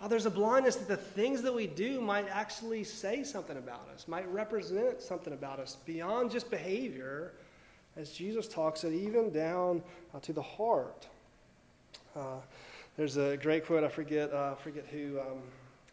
Oh, 0.00 0.08
there's 0.08 0.26
a 0.26 0.30
blindness 0.30 0.76
that 0.76 0.88
the 0.88 0.96
things 0.96 1.40
that 1.42 1.54
we 1.54 1.66
do 1.66 2.02
might 2.02 2.28
actually 2.28 2.84
say 2.84 3.24
something 3.24 3.56
about 3.56 3.88
us, 3.94 4.06
might 4.06 4.30
represent 4.30 5.00
something 5.00 5.32
about 5.32 5.58
us 5.58 5.78
beyond 5.86 6.30
just 6.30 6.50
behavior, 6.50 7.32
as 7.96 8.10
Jesus 8.10 8.46
talks 8.46 8.84
it 8.84 8.92
even 8.92 9.32
down 9.32 9.82
uh, 10.14 10.20
to 10.20 10.34
the 10.34 10.42
heart. 10.42 11.06
Uh, 12.14 12.36
there's 12.98 13.16
a 13.16 13.38
great 13.38 13.64
quote, 13.64 13.84
I 13.84 13.88
forget, 13.88 14.32
uh, 14.34 14.54
forget 14.56 14.84
who, 14.90 15.18
um, 15.18 15.38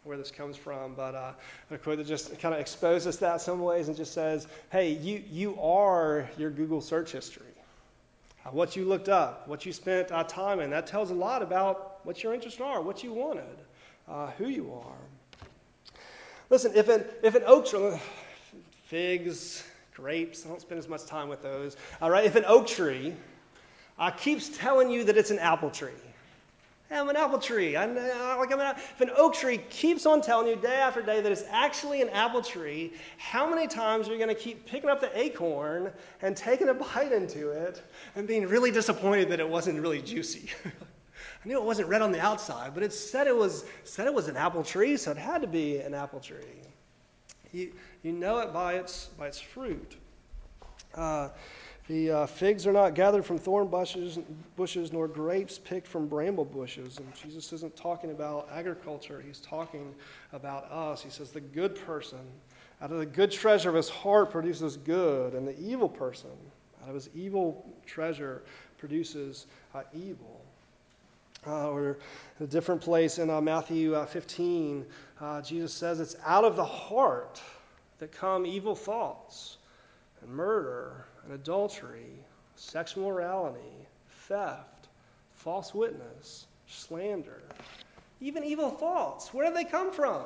where 0.04 0.18
this 0.18 0.30
comes 0.30 0.58
from, 0.58 0.94
but 0.94 1.14
uh, 1.14 1.32
a 1.70 1.78
quote 1.78 1.96
that 1.96 2.06
just 2.06 2.38
kind 2.40 2.54
of 2.54 2.60
exposes 2.60 3.18
that 3.20 3.40
some 3.40 3.62
ways 3.62 3.88
and 3.88 3.96
just 3.96 4.12
says, 4.12 4.46
hey, 4.70 4.92
you, 4.92 5.22
you 5.30 5.58
are 5.58 6.28
your 6.36 6.50
Google 6.50 6.82
search 6.82 7.12
history. 7.12 7.46
Uh, 8.44 8.50
what 8.50 8.76
you 8.76 8.84
looked 8.84 9.08
up, 9.08 9.48
what 9.48 9.64
you 9.64 9.72
spent 9.72 10.12
uh, 10.12 10.24
time 10.24 10.60
in, 10.60 10.68
that 10.68 10.86
tells 10.86 11.10
a 11.10 11.14
lot 11.14 11.40
about 11.40 12.04
what 12.04 12.22
your 12.22 12.34
interests 12.34 12.60
are, 12.60 12.82
what 12.82 13.02
you 13.02 13.14
wanted 13.14 13.44
uh, 14.08 14.30
who 14.32 14.48
you 14.48 14.72
are. 14.72 15.48
Listen, 16.50 16.72
if 16.74 16.88
an, 16.88 17.04
if 17.22 17.34
an 17.34 17.42
oak 17.46 17.66
tree, 17.66 17.92
figs, 18.84 19.64
grapes, 19.94 20.44
I 20.44 20.48
don't 20.48 20.60
spend 20.60 20.78
as 20.78 20.88
much 20.88 21.06
time 21.06 21.28
with 21.28 21.42
those. 21.42 21.76
All 22.00 22.10
right, 22.10 22.24
if 22.24 22.36
an 22.36 22.44
oak 22.46 22.66
tree 22.66 23.14
uh, 23.98 24.10
keeps 24.10 24.56
telling 24.56 24.90
you 24.90 25.04
that 25.04 25.16
it's 25.16 25.30
an 25.30 25.38
apple 25.38 25.70
tree, 25.70 25.92
I'm 26.90 27.08
an 27.08 27.16
apple 27.16 27.38
tree. 27.38 27.76
I'm, 27.76 27.96
like 27.96 28.52
I'm 28.52 28.60
an, 28.60 28.76
if 28.76 29.00
an 29.00 29.10
oak 29.16 29.34
tree 29.34 29.58
keeps 29.70 30.06
on 30.06 30.20
telling 30.20 30.46
you 30.46 30.56
day 30.56 30.76
after 30.76 31.02
day 31.02 31.20
that 31.20 31.32
it's 31.32 31.44
actually 31.50 32.02
an 32.02 32.10
apple 32.10 32.42
tree, 32.42 32.92
how 33.18 33.48
many 33.48 33.66
times 33.66 34.08
are 34.08 34.12
you 34.12 34.18
going 34.18 34.28
to 34.28 34.40
keep 34.40 34.66
picking 34.66 34.90
up 34.90 35.00
the 35.00 35.18
acorn 35.18 35.90
and 36.22 36.36
taking 36.36 36.68
a 36.68 36.74
bite 36.74 37.12
into 37.12 37.50
it 37.50 37.82
and 38.14 38.28
being 38.28 38.46
really 38.46 38.70
disappointed 38.70 39.28
that 39.30 39.40
it 39.40 39.48
wasn't 39.48 39.80
really 39.80 40.02
juicy? 40.02 40.50
I 41.44 41.48
knew 41.48 41.58
it 41.58 41.64
wasn't 41.64 41.88
red 41.88 42.00
on 42.00 42.10
the 42.10 42.20
outside, 42.20 42.72
but 42.72 42.82
it 42.82 42.92
said 42.92 43.26
it 43.26 43.36
was, 43.36 43.64
said 43.84 44.06
it 44.06 44.14
was 44.14 44.28
an 44.28 44.36
apple 44.36 44.62
tree, 44.62 44.96
so 44.96 45.10
it 45.10 45.18
had 45.18 45.42
to 45.42 45.46
be 45.46 45.78
an 45.78 45.92
apple 45.92 46.20
tree. 46.20 46.38
You, 47.52 47.72
you 48.02 48.12
know 48.12 48.38
it 48.38 48.52
by 48.52 48.74
its, 48.74 49.10
by 49.18 49.26
its 49.26 49.40
fruit. 49.40 49.96
Uh, 50.94 51.28
the 51.86 52.10
uh, 52.10 52.26
figs 52.26 52.66
are 52.66 52.72
not 52.72 52.94
gathered 52.94 53.26
from 53.26 53.36
thorn 53.36 53.66
bushes, 53.66 54.18
bushes, 54.56 54.90
nor 54.90 55.06
grapes 55.06 55.58
picked 55.58 55.86
from 55.86 56.08
bramble 56.08 56.46
bushes. 56.46 56.98
And 56.98 57.14
Jesus 57.14 57.52
isn't 57.52 57.76
talking 57.76 58.10
about 58.10 58.48
agriculture, 58.50 59.22
he's 59.24 59.40
talking 59.40 59.94
about 60.32 60.64
us. 60.70 61.02
He 61.02 61.10
says, 61.10 61.30
The 61.30 61.42
good 61.42 61.74
person, 61.74 62.20
out 62.80 62.90
of 62.90 62.98
the 62.98 63.06
good 63.06 63.30
treasure 63.30 63.68
of 63.68 63.74
his 63.74 63.90
heart, 63.90 64.30
produces 64.30 64.78
good, 64.78 65.34
and 65.34 65.46
the 65.46 65.58
evil 65.60 65.90
person, 65.90 66.30
out 66.82 66.88
of 66.88 66.94
his 66.94 67.10
evil 67.14 67.66
treasure, 67.84 68.42
produces 68.78 69.46
uh, 69.74 69.82
evil 69.92 70.40
uh, 71.46 71.70
or 71.70 71.98
a 72.40 72.46
different 72.46 72.80
place 72.80 73.18
in 73.18 73.30
uh, 73.30 73.40
Matthew 73.40 73.94
uh, 73.94 74.06
15, 74.06 74.84
uh, 75.20 75.42
Jesus 75.42 75.72
says 75.72 76.00
it's 76.00 76.16
out 76.24 76.44
of 76.44 76.56
the 76.56 76.64
heart 76.64 77.40
that 77.98 78.12
come 78.12 78.44
evil 78.46 78.74
thoughts 78.74 79.58
and 80.22 80.30
murder 80.30 81.04
and 81.24 81.32
adultery, 81.32 82.12
sexual 82.56 83.08
morality, 83.08 83.86
theft, 84.28 84.88
false 85.32 85.74
witness, 85.74 86.46
slander, 86.66 87.42
even 88.20 88.44
evil 88.44 88.70
thoughts. 88.70 89.32
Where 89.32 89.48
do 89.48 89.54
they 89.54 89.64
come 89.64 89.92
from? 89.92 90.24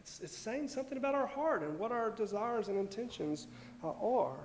It's, 0.00 0.20
it's 0.20 0.36
saying 0.36 0.68
something 0.68 0.98
about 0.98 1.14
our 1.14 1.26
heart 1.26 1.62
and 1.62 1.78
what 1.78 1.92
our 1.92 2.10
desires 2.10 2.68
and 2.68 2.78
intentions 2.78 3.46
uh, 3.84 3.90
are. 3.90 4.38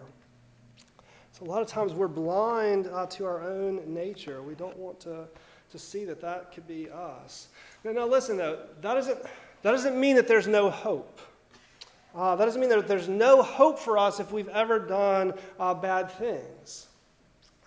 So, 1.31 1.45
a 1.45 1.47
lot 1.47 1.61
of 1.61 1.67
times 1.67 1.93
we're 1.93 2.07
blind 2.07 2.87
uh, 2.87 3.05
to 3.07 3.25
our 3.25 3.41
own 3.41 3.81
nature. 3.85 4.41
We 4.41 4.55
don't 4.55 4.77
want 4.77 4.99
to, 5.01 5.27
to 5.71 5.79
see 5.79 6.05
that 6.05 6.21
that 6.21 6.53
could 6.53 6.67
be 6.67 6.89
us. 6.89 7.47
Now, 7.83 7.91
now 7.91 8.07
listen, 8.07 8.37
though, 8.37 8.59
that 8.81 8.93
doesn't, 8.93 9.21
that 9.63 9.71
doesn't 9.71 9.99
mean 9.99 10.15
that 10.15 10.27
there's 10.27 10.47
no 10.47 10.69
hope. 10.69 11.19
Uh, 12.15 12.35
that 12.35 12.45
doesn't 12.45 12.61
mean 12.61 12.69
that 12.69 12.87
there's 12.87 13.09
no 13.09 13.41
hope 13.41 13.77
for 13.77 13.97
us 13.97 14.19
if 14.19 14.31
we've 14.31 14.47
ever 14.49 14.79
done 14.79 15.33
uh, 15.59 15.73
bad 15.73 16.11
things. 16.11 16.87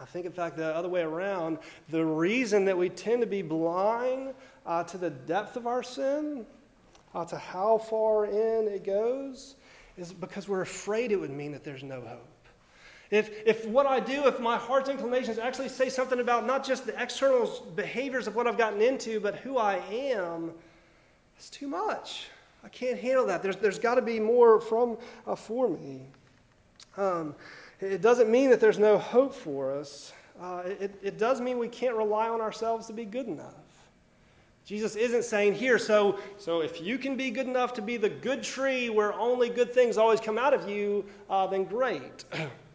I 0.01 0.07
think, 0.07 0.25
in 0.25 0.33
fact, 0.33 0.57
the 0.57 0.75
other 0.75 0.89
way 0.89 1.03
around, 1.03 1.59
the 1.91 2.05
reason 2.05 2.65
that 2.65 2.77
we 2.77 2.89
tend 2.89 3.21
to 3.21 3.27
be 3.27 3.43
blind 3.43 4.33
uh, 4.65 4.83
to 4.85 4.99
the 4.99 5.11
depth 5.11 5.57
of 5.57 5.67
our 5.67 5.83
sin, 5.83 6.47
uh, 7.15 7.25
to 7.27 7.37
how 7.37 7.79
far 7.79 8.25
in 8.25 8.67
it 8.67 8.85
goes, 8.85 9.57
is 9.99 10.13
because 10.13 10.49
we're 10.49 10.63
afraid 10.63 11.13
it 11.13 11.17
would 11.17 11.31
mean 11.31 11.53
that 11.53 11.65
there's 11.65 11.83
no 11.83 12.01
hope. 12.01 12.27
If, 13.11 13.31
if 13.45 13.67
what 13.67 13.87
I 13.87 13.99
do, 13.99 14.27
if 14.27 14.39
my 14.39 14.57
heart's 14.57 14.89
inclinations 14.89 15.39
actually 15.39 15.69
say 15.69 15.89
something 15.89 16.21
about 16.21 16.47
not 16.47 16.65
just 16.65 16.87
the 16.87 17.01
external 17.01 17.67
behaviors 17.75 18.29
of 18.29 18.37
what 18.37 18.47
I've 18.47 18.59
gotten 18.59 18.81
into, 18.81 19.19
but 19.19 19.37
who 19.37 19.59
I 19.59 19.81
am, 19.91 20.53
it's 21.37 21.51
too 21.51 21.67
much. 21.67 22.29
I 22.63 22.69
can't 22.69 22.99
handle 22.99 23.27
that. 23.27 23.43
There's, 23.43 23.57
there's 23.57 23.79
got 23.79 23.97
to 23.97 24.03
be 24.03 24.21
more 24.21 24.61
from 24.61 24.97
uh, 25.27 25.35
for 25.35 25.69
me. 25.69 26.03
Um, 26.97 27.35
it 27.81 28.03
doesn't 28.03 28.31
mean 28.31 28.51
that 28.51 28.61
there's 28.61 28.79
no 28.79 28.99
hope 28.99 29.35
for 29.35 29.73
us. 29.73 30.13
Uh, 30.41 30.63
it, 30.67 30.95
it 31.03 31.19
does 31.19 31.41
mean 31.41 31.59
we 31.59 31.69
can't 31.69 31.97
rely 31.97 32.29
on 32.29 32.41
ourselves 32.41 32.87
to 32.87 32.93
be 32.93 33.05
good 33.05 33.27
enough. 33.27 33.55
Jesus 34.65 34.95
isn't 34.95 35.25
saying 35.25 35.55
here, 35.55 35.79
so, 35.79 36.19
so 36.39 36.61
if 36.61 36.81
you 36.81 36.97
can 36.97 37.17
be 37.17 37.31
good 37.31 37.47
enough 37.47 37.73
to 37.75 37.83
be 37.83 37.97
the 37.97 38.09
good 38.09 38.43
tree 38.43 38.89
where 38.89 39.13
only 39.15 39.49
good 39.49 39.75
things 39.75 39.99
always 39.99 40.21
come 40.21 40.39
out 40.39 40.55
of 40.55 40.69
you, 40.69 41.05
uh, 41.29 41.47
then 41.47 41.65
great. 41.65 42.25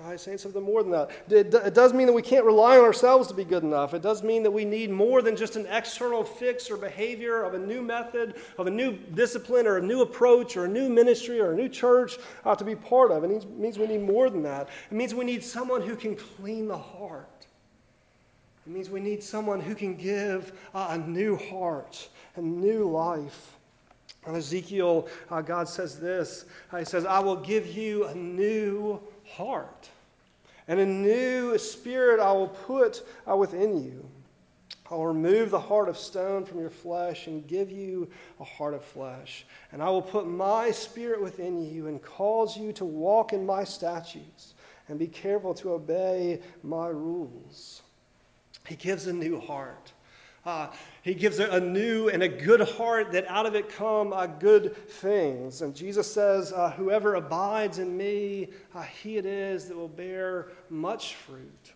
I 0.00 0.16
saying 0.16 0.38
something 0.38 0.62
more 0.62 0.82
than 0.82 0.90
that. 0.92 1.10
It, 1.28 1.74
does 1.74 1.92
mean 1.92 2.06
that 2.06 2.12
we 2.12 2.22
can't 2.22 2.44
rely 2.44 2.78
on 2.78 2.84
ourselves 2.84 3.28
to 3.28 3.34
be 3.34 3.44
good 3.44 3.62
enough. 3.62 3.94
It 3.94 4.02
does 4.02 4.22
mean 4.22 4.42
that 4.42 4.50
we 4.50 4.64
need 4.64 4.90
more 4.90 5.22
than 5.22 5.36
just 5.36 5.54
an 5.54 5.66
external 5.66 6.24
fix 6.24 6.70
or 6.70 6.76
behavior 6.76 7.42
of 7.42 7.54
a 7.54 7.58
new 7.58 7.82
method, 7.82 8.34
of 8.58 8.66
a 8.66 8.70
new 8.70 8.92
discipline, 9.14 9.66
or 9.66 9.76
a 9.76 9.82
new 9.82 10.00
approach, 10.00 10.56
or 10.56 10.64
a 10.64 10.68
new 10.68 10.88
ministry, 10.88 11.40
or 11.40 11.52
a 11.52 11.56
new 11.56 11.68
church 11.68 12.18
uh, 12.44 12.54
to 12.54 12.64
be 12.64 12.74
part 12.74 13.12
of. 13.12 13.22
It 13.22 13.28
means 13.50 13.78
we 13.78 13.86
need 13.86 14.02
more 14.02 14.30
than 14.30 14.42
that. 14.42 14.68
It 14.90 14.94
means 14.94 15.14
we 15.14 15.24
need 15.24 15.44
someone 15.44 15.82
who 15.82 15.94
can 15.94 16.16
clean 16.16 16.68
the 16.68 16.78
heart. 16.78 17.46
It 18.66 18.72
means 18.72 18.90
we 18.90 19.00
need 19.00 19.22
someone 19.22 19.60
who 19.60 19.74
can 19.74 19.94
give 19.94 20.52
uh, 20.74 20.88
a 20.90 20.98
new 20.98 21.36
heart, 21.36 22.08
a 22.36 22.40
new 22.40 22.88
life. 22.88 23.56
In 24.26 24.36
Ezekiel, 24.36 25.08
uh, 25.30 25.42
God 25.42 25.68
says 25.68 25.98
this 25.98 26.44
uh, 26.72 26.78
He 26.78 26.84
says, 26.84 27.04
I 27.04 27.18
will 27.18 27.36
give 27.36 27.66
you 27.66 28.06
a 28.06 28.14
new 28.14 29.00
heart. 29.36 29.88
And 30.68 30.78
a 30.78 30.86
new 30.86 31.58
spirit 31.58 32.20
I 32.20 32.32
will 32.32 32.48
put 32.48 33.06
uh, 33.28 33.36
within 33.36 33.82
you. 33.82 34.08
I'll 34.90 35.06
remove 35.06 35.50
the 35.50 35.58
heart 35.58 35.88
of 35.88 35.96
stone 35.96 36.44
from 36.44 36.60
your 36.60 36.70
flesh 36.70 37.26
and 37.26 37.46
give 37.46 37.70
you 37.70 38.08
a 38.40 38.44
heart 38.44 38.74
of 38.74 38.84
flesh. 38.84 39.46
And 39.72 39.82
I 39.82 39.88
will 39.88 40.02
put 40.02 40.26
my 40.26 40.70
spirit 40.70 41.22
within 41.22 41.64
you 41.64 41.86
and 41.86 42.02
cause 42.02 42.56
you 42.56 42.72
to 42.74 42.84
walk 42.84 43.32
in 43.32 43.46
my 43.46 43.64
statutes 43.64 44.54
and 44.88 44.98
be 44.98 45.06
careful 45.06 45.54
to 45.54 45.72
obey 45.72 46.40
my 46.62 46.88
rules. 46.88 47.82
He 48.66 48.76
gives 48.76 49.06
a 49.06 49.12
new 49.12 49.40
heart. 49.40 49.92
Uh, 50.44 50.66
he 51.02 51.14
gives 51.14 51.38
a, 51.38 51.60
new 51.60 52.08
and 52.08 52.22
a 52.22 52.28
good 52.28 52.60
heart 52.60 53.12
that 53.12 53.24
out 53.28 53.46
of 53.46 53.54
it 53.54 53.68
come 53.68 54.12
uh, 54.12 54.26
good 54.26 54.76
things. 54.88 55.62
And 55.62 55.74
Jesus 55.74 56.12
says, 56.12 56.52
uh, 56.52 56.72
Whoever 56.72 57.14
abides 57.14 57.78
in 57.78 57.96
me, 57.96 58.48
he 59.02 59.18
it 59.18 59.26
is 59.26 59.66
that 59.68 59.76
will 59.76 59.86
bear 59.86 60.48
much 60.68 61.14
fruit. 61.14 61.72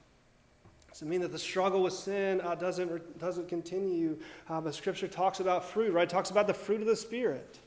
Does 0.91 1.03
it 1.03 1.07
mean 1.07 1.21
that 1.21 1.31
the 1.31 1.39
struggle 1.39 1.83
with 1.83 1.93
sin 1.93 2.41
doesn't, 2.59 3.19
doesn't 3.21 3.49
continue? 3.49 4.19
But 4.49 4.75
Scripture 4.75 5.07
talks 5.07 5.41
about 5.41 5.65
fruit, 5.65 5.93
right? 5.93 6.05
It 6.05 6.11
talks 6.11 6.31
about 6.31 6.47
the 6.47 6.55
fruit 6.55 6.81
of 6.81 6.87
the 6.87 6.97
Spirit. 6.97 7.59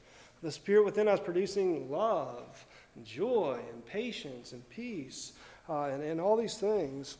The 0.41 0.51
Spirit 0.51 0.83
within 0.83 1.07
us 1.07 1.19
producing 1.19 1.91
love, 1.91 2.65
and 2.95 3.05
joy, 3.05 3.59
and 3.71 3.85
patience, 3.85 4.53
and 4.53 4.67
peace, 4.69 5.33
and, 5.67 6.01
and 6.01 6.19
all 6.19 6.35
these 6.35 6.57
things. 6.57 7.17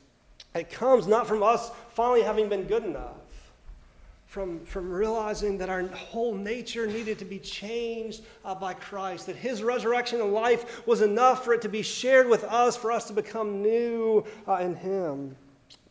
It 0.56 0.72
comes 0.72 1.06
not 1.06 1.28
from 1.28 1.44
us 1.44 1.70
finally 1.94 2.24
having 2.24 2.50
been 2.50 2.64
good 2.64 2.84
enough 2.84 3.29
from, 4.30 4.64
from 4.64 4.92
realizing 4.92 5.58
that 5.58 5.70
our 5.70 5.88
whole 5.88 6.36
nature 6.36 6.86
needed 6.86 7.18
to 7.18 7.26
be 7.26 7.40
changed 7.40 8.22
uh, 8.46 8.54
by 8.54 8.76
Christ, 8.76 9.26
that 9.26 9.36
his 9.36 9.64
resurrection 9.64 10.22
and 10.22 10.32
life 10.32 10.86
was 10.86 11.02
enough 11.02 11.44
for 11.44 11.56
it 11.56 11.64
to 11.64 11.68
be 11.68 11.82
shared 11.82 12.30
with 12.30 12.44
us, 12.44 12.78
for 12.78 12.92
us 12.92 13.06
to 13.06 13.14
become 13.14 13.64
new 13.64 14.24
uh, 14.48 14.58
in 14.58 14.76
him, 14.76 15.36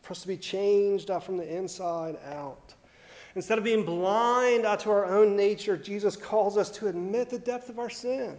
for 0.01 0.11
us 0.11 0.21
to 0.21 0.27
be 0.29 0.37
changed 0.37 1.11
uh, 1.11 1.19
from 1.19 1.35
the 1.35 1.53
inside 1.53 2.17
out. 2.31 2.73
Instead 3.35 3.57
of 3.57 3.65
being 3.65 3.83
blind 3.83 4.65
uh, 4.65 4.77
to 4.77 4.89
our 4.89 5.05
own 5.05 5.35
nature, 5.35 5.75
Jesus 5.75 6.15
calls 6.15 6.57
us 6.57 6.69
to 6.69 6.87
admit 6.87 7.29
the 7.29 7.39
depth 7.39 7.67
of 7.67 7.77
our 7.77 7.89
sin, 7.89 8.37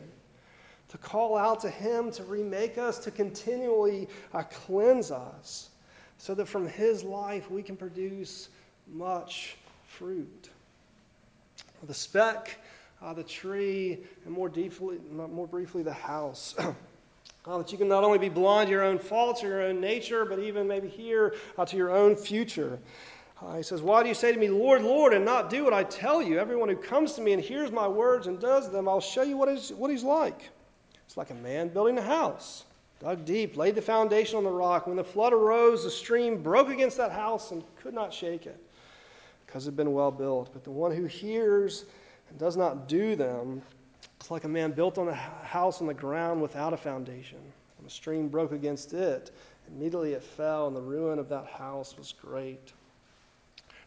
to 0.88 0.96
call 0.96 1.36
out 1.36 1.60
to 1.60 1.68
him 1.68 2.10
to 2.12 2.24
remake 2.24 2.78
us, 2.78 2.98
to 3.00 3.10
continually 3.10 4.08
uh, 4.32 4.44
cleanse 4.44 5.10
us, 5.10 5.68
so 6.16 6.34
that 6.34 6.46
from 6.46 6.66
his 6.66 7.04
life 7.04 7.50
we 7.50 7.62
can 7.62 7.76
produce 7.76 8.48
much 8.90 9.58
fruit. 9.90 10.50
The 11.86 11.94
speck, 11.94 12.58
uh, 13.02 13.12
the 13.12 13.22
tree, 13.22 13.98
and 14.24 14.32
more, 14.32 14.48
deeply, 14.48 14.98
more 15.10 15.46
briefly, 15.46 15.82
the 15.82 15.92
house. 15.92 16.54
Uh, 17.46 17.56
that 17.56 17.72
you 17.72 17.78
can 17.78 17.88
not 17.88 18.04
only 18.04 18.18
be 18.18 18.28
blind 18.28 18.66
to 18.66 18.70
your 18.70 18.82
own 18.82 18.98
faults 18.98 19.42
or 19.42 19.48
your 19.48 19.62
own 19.62 19.80
nature, 19.80 20.26
but 20.26 20.38
even 20.38 20.68
maybe 20.68 20.88
here 20.88 21.34
uh, 21.56 21.64
to 21.64 21.74
your 21.74 21.90
own 21.90 22.14
future. 22.14 22.78
Uh, 23.40 23.56
he 23.56 23.62
says, 23.62 23.80
Why 23.80 24.02
do 24.02 24.10
you 24.10 24.14
say 24.14 24.30
to 24.30 24.38
me, 24.38 24.50
Lord, 24.50 24.82
Lord, 24.82 25.14
and 25.14 25.24
not 25.24 25.48
do 25.48 25.64
what 25.64 25.72
I 25.72 25.84
tell 25.84 26.20
you? 26.20 26.38
Everyone 26.38 26.68
who 26.68 26.76
comes 26.76 27.14
to 27.14 27.22
me 27.22 27.32
and 27.32 27.42
hears 27.42 27.72
my 27.72 27.88
words 27.88 28.26
and 28.26 28.38
does 28.38 28.70
them, 28.70 28.86
I'll 28.86 29.00
show 29.00 29.22
you 29.22 29.38
what 29.38 29.48
he's, 29.48 29.70
what 29.70 29.90
he's 29.90 30.02
like. 30.02 30.50
It's 31.06 31.16
like 31.16 31.30
a 31.30 31.34
man 31.34 31.68
building 31.68 31.96
a 31.96 32.02
house, 32.02 32.64
dug 33.00 33.24
deep, 33.24 33.56
laid 33.56 33.74
the 33.74 33.82
foundation 33.82 34.36
on 34.36 34.44
the 34.44 34.50
rock. 34.50 34.86
When 34.86 34.96
the 34.96 35.04
flood 35.04 35.32
arose, 35.32 35.84
the 35.84 35.90
stream 35.90 36.42
broke 36.42 36.68
against 36.68 36.98
that 36.98 37.10
house 37.10 37.52
and 37.52 37.64
could 37.82 37.94
not 37.94 38.12
shake 38.12 38.44
it 38.44 38.62
because 39.50 39.64
had 39.64 39.76
been 39.76 39.92
well 39.92 40.12
built. 40.12 40.50
But 40.52 40.62
the 40.62 40.70
one 40.70 40.94
who 40.94 41.06
hears 41.06 41.84
and 42.28 42.38
does 42.38 42.56
not 42.56 42.86
do 42.86 43.16
them 43.16 43.60
is 44.20 44.30
like 44.30 44.44
a 44.44 44.48
man 44.48 44.70
built 44.70 44.96
on 44.96 45.08
a 45.08 45.14
house 45.14 45.80
on 45.80 45.88
the 45.88 45.94
ground 45.94 46.40
without 46.40 46.72
a 46.72 46.76
foundation. 46.76 47.38
When 47.76 47.84
the 47.84 47.90
stream 47.90 48.28
broke 48.28 48.52
against 48.52 48.92
it, 48.92 49.32
immediately 49.66 50.12
it 50.12 50.22
fell, 50.22 50.68
and 50.68 50.76
the 50.76 50.80
ruin 50.80 51.18
of 51.18 51.28
that 51.30 51.46
house 51.46 51.96
was 51.98 52.14
great. 52.22 52.72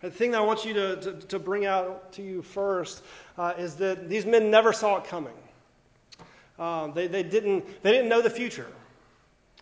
The 0.02 0.12
thing 0.12 0.32
that 0.32 0.42
I 0.42 0.42
want 0.42 0.66
you 0.66 0.74
to, 0.74 0.96
to, 0.98 1.14
to 1.14 1.40
bring 1.40 1.66
out 1.66 2.12
to 2.14 2.22
you 2.22 2.42
first 2.42 3.02
uh, 3.38 3.54
is 3.58 3.76
that 3.76 4.10
these 4.10 4.26
men 4.26 4.52
never 4.52 4.74
saw 4.74 4.98
it 4.98 5.06
coming. 5.06 5.34
Um, 6.60 6.94
they, 6.94 7.08
they, 7.08 7.24
didn't, 7.24 7.82
they 7.84 7.92
didn't 7.94 8.10
know 8.10 8.22
the 8.22 8.30
future. 8.30 8.68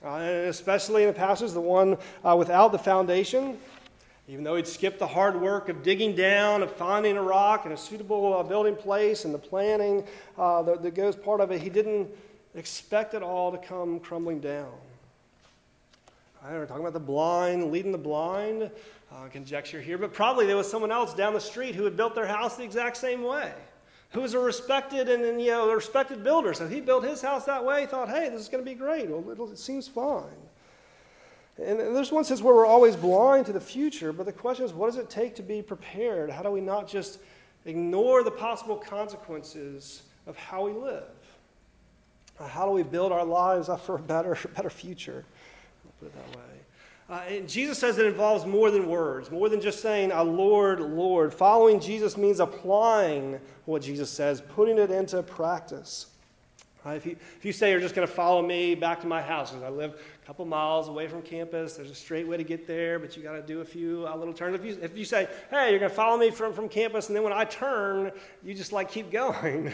Uh, 0.03 0.15
and 0.15 0.47
especially 0.47 1.03
in 1.03 1.09
the 1.09 1.13
passage, 1.13 1.51
the 1.51 1.61
one 1.61 1.95
uh, 2.25 2.35
without 2.35 2.71
the 2.71 2.79
foundation, 2.79 3.59
even 4.27 4.43
though 4.43 4.55
he'd 4.55 4.67
skipped 4.67 4.99
the 4.99 5.07
hard 5.07 5.39
work 5.39 5.69
of 5.69 5.83
digging 5.83 6.15
down, 6.15 6.63
of 6.63 6.71
finding 6.71 7.17
a 7.17 7.21
rock 7.21 7.65
and 7.65 7.73
a 7.73 7.77
suitable 7.77 8.33
uh, 8.33 8.43
building 8.43 8.75
place 8.75 9.25
and 9.25 9.33
the 9.33 9.39
planning 9.39 10.05
uh, 10.37 10.61
that, 10.61 10.83
that 10.83 10.95
goes 10.95 11.15
part 11.15 11.41
of 11.41 11.51
it, 11.51 11.61
he 11.61 11.69
didn't 11.69 12.07
expect 12.55 13.13
it 13.13 13.23
all 13.23 13.51
to 13.51 13.57
come 13.57 13.99
crumbling 13.99 14.39
down. 14.39 14.71
I 16.43 16.53
we're 16.53 16.65
talking 16.65 16.81
about 16.81 16.93
the 16.93 16.99
blind, 16.99 17.71
leading 17.71 17.91
the 17.91 17.97
blind. 17.97 18.71
Uh, 19.13 19.27
conjecture 19.27 19.81
here, 19.81 19.97
but 19.97 20.13
probably 20.13 20.45
there 20.45 20.55
was 20.55 20.71
someone 20.71 20.89
else 20.89 21.13
down 21.13 21.33
the 21.33 21.39
street 21.39 21.75
who 21.75 21.83
had 21.83 21.97
built 21.97 22.15
their 22.15 22.25
house 22.25 22.55
the 22.55 22.63
exact 22.63 22.95
same 22.95 23.23
way, 23.23 23.51
who 24.11 24.21
was 24.21 24.33
a 24.33 24.39
respected 24.39 25.09
and, 25.09 25.25
and 25.25 25.41
you 25.41 25.51
know 25.51 25.69
a 25.69 25.75
respected 25.75 26.23
builder. 26.23 26.53
So 26.53 26.65
he 26.65 26.79
built 26.79 27.03
his 27.03 27.21
house 27.21 27.43
that 27.43 27.65
way. 27.65 27.85
Thought, 27.85 28.07
hey, 28.07 28.29
this 28.29 28.39
is 28.39 28.47
going 28.47 28.63
to 28.63 28.69
be 28.69 28.73
great. 28.73 29.09
Well, 29.09 29.51
it 29.51 29.57
seems 29.57 29.85
fine. 29.85 30.23
And 31.57 31.79
there's 31.79 32.11
one 32.11 32.23
sense 32.23 32.41
where 32.41 32.55
we're 32.55 32.65
always 32.65 32.95
blind 32.95 33.45
to 33.47 33.53
the 33.53 33.61
future, 33.61 34.13
but 34.13 34.25
the 34.25 34.31
question 34.31 34.65
is, 34.65 34.73
what 34.73 34.87
does 34.87 34.97
it 34.97 35.09
take 35.09 35.35
to 35.35 35.43
be 35.43 35.61
prepared? 35.61 36.29
How 36.29 36.41
do 36.41 36.49
we 36.49 36.61
not 36.61 36.87
just 36.87 37.19
ignore 37.65 38.23
the 38.23 38.31
possible 38.31 38.77
consequences 38.77 40.03
of 40.27 40.37
how 40.37 40.65
we 40.65 40.71
live? 40.71 41.03
Uh, 42.39 42.47
how 42.47 42.65
do 42.65 42.71
we 42.71 42.83
build 42.83 43.11
our 43.11 43.25
lives 43.25 43.69
up 43.69 43.85
for 43.85 43.95
a 43.95 43.99
better, 43.99 44.37
better 44.55 44.69
future? 44.69 45.25
I'll 45.85 45.91
put 45.99 46.05
it 46.07 46.15
that 46.15 46.37
way. 46.37 46.45
Uh, 47.11 47.45
Jesus 47.45 47.77
says 47.77 47.97
it 47.97 48.05
involves 48.05 48.45
more 48.45 48.71
than 48.71 48.87
words, 48.87 49.29
more 49.29 49.49
than 49.49 49.59
just 49.59 49.81
saying, 49.81 50.13
"A 50.13 50.23
Lord, 50.23 50.79
Lord." 50.79 51.33
Following 51.33 51.77
Jesus 51.77 52.15
means 52.15 52.39
applying 52.39 53.37
what 53.65 53.81
Jesus 53.81 54.09
says, 54.09 54.41
putting 54.41 54.77
it 54.77 54.89
into 54.91 55.21
practice. 55.21 56.07
Right? 56.85 56.95
If, 56.95 57.05
you, 57.05 57.17
if 57.37 57.43
you 57.43 57.51
say 57.51 57.69
you're 57.69 57.81
just 57.81 57.95
going 57.95 58.07
to 58.07 58.13
follow 58.13 58.41
me 58.41 58.75
back 58.75 59.01
to 59.01 59.07
my 59.07 59.21
house, 59.21 59.51
because 59.51 59.63
I 59.63 59.69
live 59.69 60.01
couple 60.25 60.45
miles 60.45 60.87
away 60.87 61.07
from 61.07 61.21
campus, 61.21 61.75
there's 61.75 61.89
a 61.89 61.95
straight 61.95 62.27
way 62.27 62.37
to 62.37 62.43
get 62.43 62.67
there, 62.67 62.99
but 62.99 63.17
you 63.17 63.23
got 63.23 63.33
to 63.33 63.41
do 63.41 63.61
a 63.61 63.65
few 63.65 64.05
uh, 64.07 64.15
little 64.15 64.33
turns. 64.33 64.55
If 64.55 64.63
you, 64.63 64.77
if 64.81 64.97
you 64.97 65.05
say, 65.05 65.27
hey, 65.49 65.71
you're 65.71 65.79
going 65.79 65.89
to 65.89 65.95
follow 65.95 66.17
me 66.17 66.29
from, 66.29 66.53
from 66.53 66.69
campus, 66.69 67.07
and 67.07 67.15
then 67.15 67.23
when 67.23 67.33
I 67.33 67.43
turn, 67.45 68.11
you 68.43 68.53
just 68.53 68.71
like 68.71 68.91
keep 68.91 69.11
going, 69.21 69.73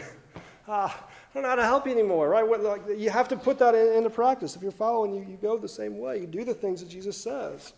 uh, 0.66 0.90
I 0.90 1.34
don't 1.34 1.42
know 1.42 1.50
how 1.50 1.54
to 1.54 1.64
help 1.64 1.86
you 1.86 1.92
anymore, 1.92 2.28
right? 2.28 2.46
What, 2.46 2.62
like, 2.62 2.82
you 2.96 3.10
have 3.10 3.28
to 3.28 3.36
put 3.36 3.58
that 3.58 3.74
in, 3.74 3.94
into 3.94 4.10
practice. 4.10 4.56
If 4.56 4.62
you're 4.62 4.70
following, 4.70 5.14
you, 5.14 5.20
you 5.28 5.38
go 5.40 5.58
the 5.58 5.68
same 5.68 5.98
way. 5.98 6.20
You 6.20 6.26
do 6.26 6.44
the 6.44 6.54
things 6.54 6.80
that 6.80 6.88
Jesus 6.88 7.16
says. 7.16 7.74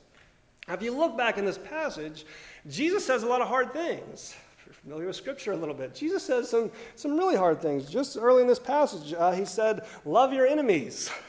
Now, 0.68 0.74
if 0.74 0.83
you 0.83 0.96
look 0.96 1.16
back 1.16 1.38
in 1.38 1.44
this 1.44 1.59
passage, 1.59 2.24
Jesus 2.68 3.04
says 3.04 3.24
a 3.24 3.26
lot 3.26 3.40
of 3.40 3.48
hard 3.48 3.72
things 3.72 4.35
If 4.59 4.66
you're 4.66 4.74
familiar 4.74 5.06
with 5.09 5.16
Scripture 5.16 5.52
a 5.52 5.56
little 5.56 5.74
bit. 5.74 5.94
Jesus 5.94 6.22
says 6.22 6.48
some, 6.48 6.70
some 6.94 7.16
really 7.16 7.37
hard 7.37 7.61
things. 7.61 7.90
Just 7.90 8.16
early 8.16 8.42
in 8.42 8.48
this 8.48 8.59
passage, 8.61 9.12
uh, 9.12 9.33
he 9.33 9.44
said, 9.44 9.87
Love 10.04 10.33
your 10.33 10.46
enemies. 10.46 11.11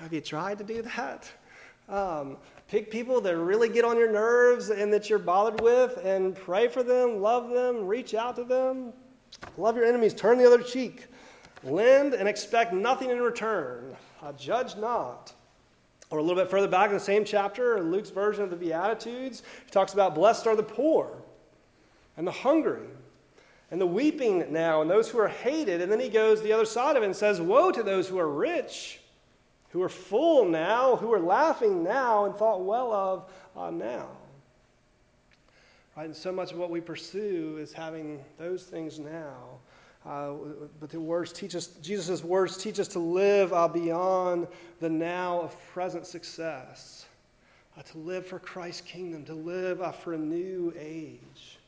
Have 0.00 0.14
you 0.14 0.22
tried 0.22 0.56
to 0.56 0.64
do 0.64 0.80
that? 0.80 1.30
Um, 1.86 2.38
pick 2.68 2.90
people 2.90 3.20
that 3.20 3.36
really 3.36 3.68
get 3.68 3.84
on 3.84 3.98
your 3.98 4.10
nerves 4.10 4.70
and 4.70 4.90
that 4.94 5.10
you're 5.10 5.18
bothered 5.18 5.60
with 5.60 5.98
and 6.02 6.34
pray 6.34 6.68
for 6.68 6.82
them, 6.82 7.20
love 7.20 7.50
them, 7.50 7.86
reach 7.86 8.14
out 8.14 8.34
to 8.36 8.44
them. 8.44 8.94
Love 9.58 9.76
your 9.76 9.84
enemies, 9.84 10.14
turn 10.14 10.38
the 10.38 10.46
other 10.46 10.62
cheek. 10.62 11.06
Lend 11.64 12.14
and 12.14 12.26
expect 12.26 12.72
nothing 12.72 13.10
in 13.10 13.20
return. 13.20 13.94
Uh, 14.22 14.32
judge 14.32 14.74
not. 14.76 15.34
Or 16.08 16.18
a 16.18 16.22
little 16.22 16.42
bit 16.42 16.50
further 16.50 16.66
back 16.66 16.88
in 16.88 16.94
the 16.94 17.00
same 17.00 17.22
chapter, 17.22 17.76
in 17.76 17.92
Luke's 17.92 18.08
version 18.08 18.42
of 18.42 18.48
the 18.48 18.56
Beatitudes, 18.56 19.42
he 19.66 19.70
talks 19.70 19.92
about 19.92 20.14
blessed 20.14 20.46
are 20.46 20.56
the 20.56 20.62
poor 20.62 21.12
and 22.16 22.26
the 22.26 22.32
hungry 22.32 22.88
and 23.70 23.78
the 23.78 23.86
weeping 23.86 24.50
now 24.50 24.80
and 24.80 24.90
those 24.90 25.10
who 25.10 25.18
are 25.18 25.28
hated. 25.28 25.82
And 25.82 25.92
then 25.92 26.00
he 26.00 26.08
goes 26.08 26.40
the 26.40 26.54
other 26.54 26.64
side 26.64 26.96
of 26.96 27.02
it 27.02 27.06
and 27.06 27.14
says, 27.14 27.38
Woe 27.38 27.70
to 27.70 27.82
those 27.82 28.08
who 28.08 28.18
are 28.18 28.28
rich, 28.28 28.99
who 29.70 29.82
are 29.82 29.88
full 29.88 30.44
now, 30.44 30.96
who 30.96 31.12
are 31.12 31.20
laughing 31.20 31.82
now 31.82 32.24
and 32.24 32.34
thought 32.34 32.64
well 32.64 32.92
of 32.92 33.30
uh, 33.56 33.70
now. 33.70 34.08
Right? 35.96 36.06
And 36.06 36.16
so 36.16 36.32
much 36.32 36.52
of 36.52 36.58
what 36.58 36.70
we 36.70 36.80
pursue 36.80 37.58
is 37.60 37.72
having 37.72 38.24
those 38.38 38.64
things 38.64 38.98
now. 38.98 39.58
Uh, 40.06 40.32
but 40.80 40.90
the 40.90 40.98
words 40.98 41.32
teach 41.32 41.54
us, 41.54 41.66
Jesus' 41.82 42.24
words 42.24 42.56
teach 42.56 42.80
us 42.80 42.88
to 42.88 42.98
live 42.98 43.52
uh, 43.52 43.68
beyond 43.68 44.48
the 44.80 44.88
now 44.88 45.40
of 45.40 45.54
present 45.72 46.06
success, 46.06 47.04
uh, 47.76 47.82
to 47.82 47.98
live 47.98 48.26
for 48.26 48.38
Christ's 48.38 48.80
kingdom, 48.80 49.24
to 49.26 49.34
live 49.34 49.82
uh, 49.82 49.92
for 49.92 50.14
a 50.14 50.18
new 50.18 50.72
age. 50.78 51.58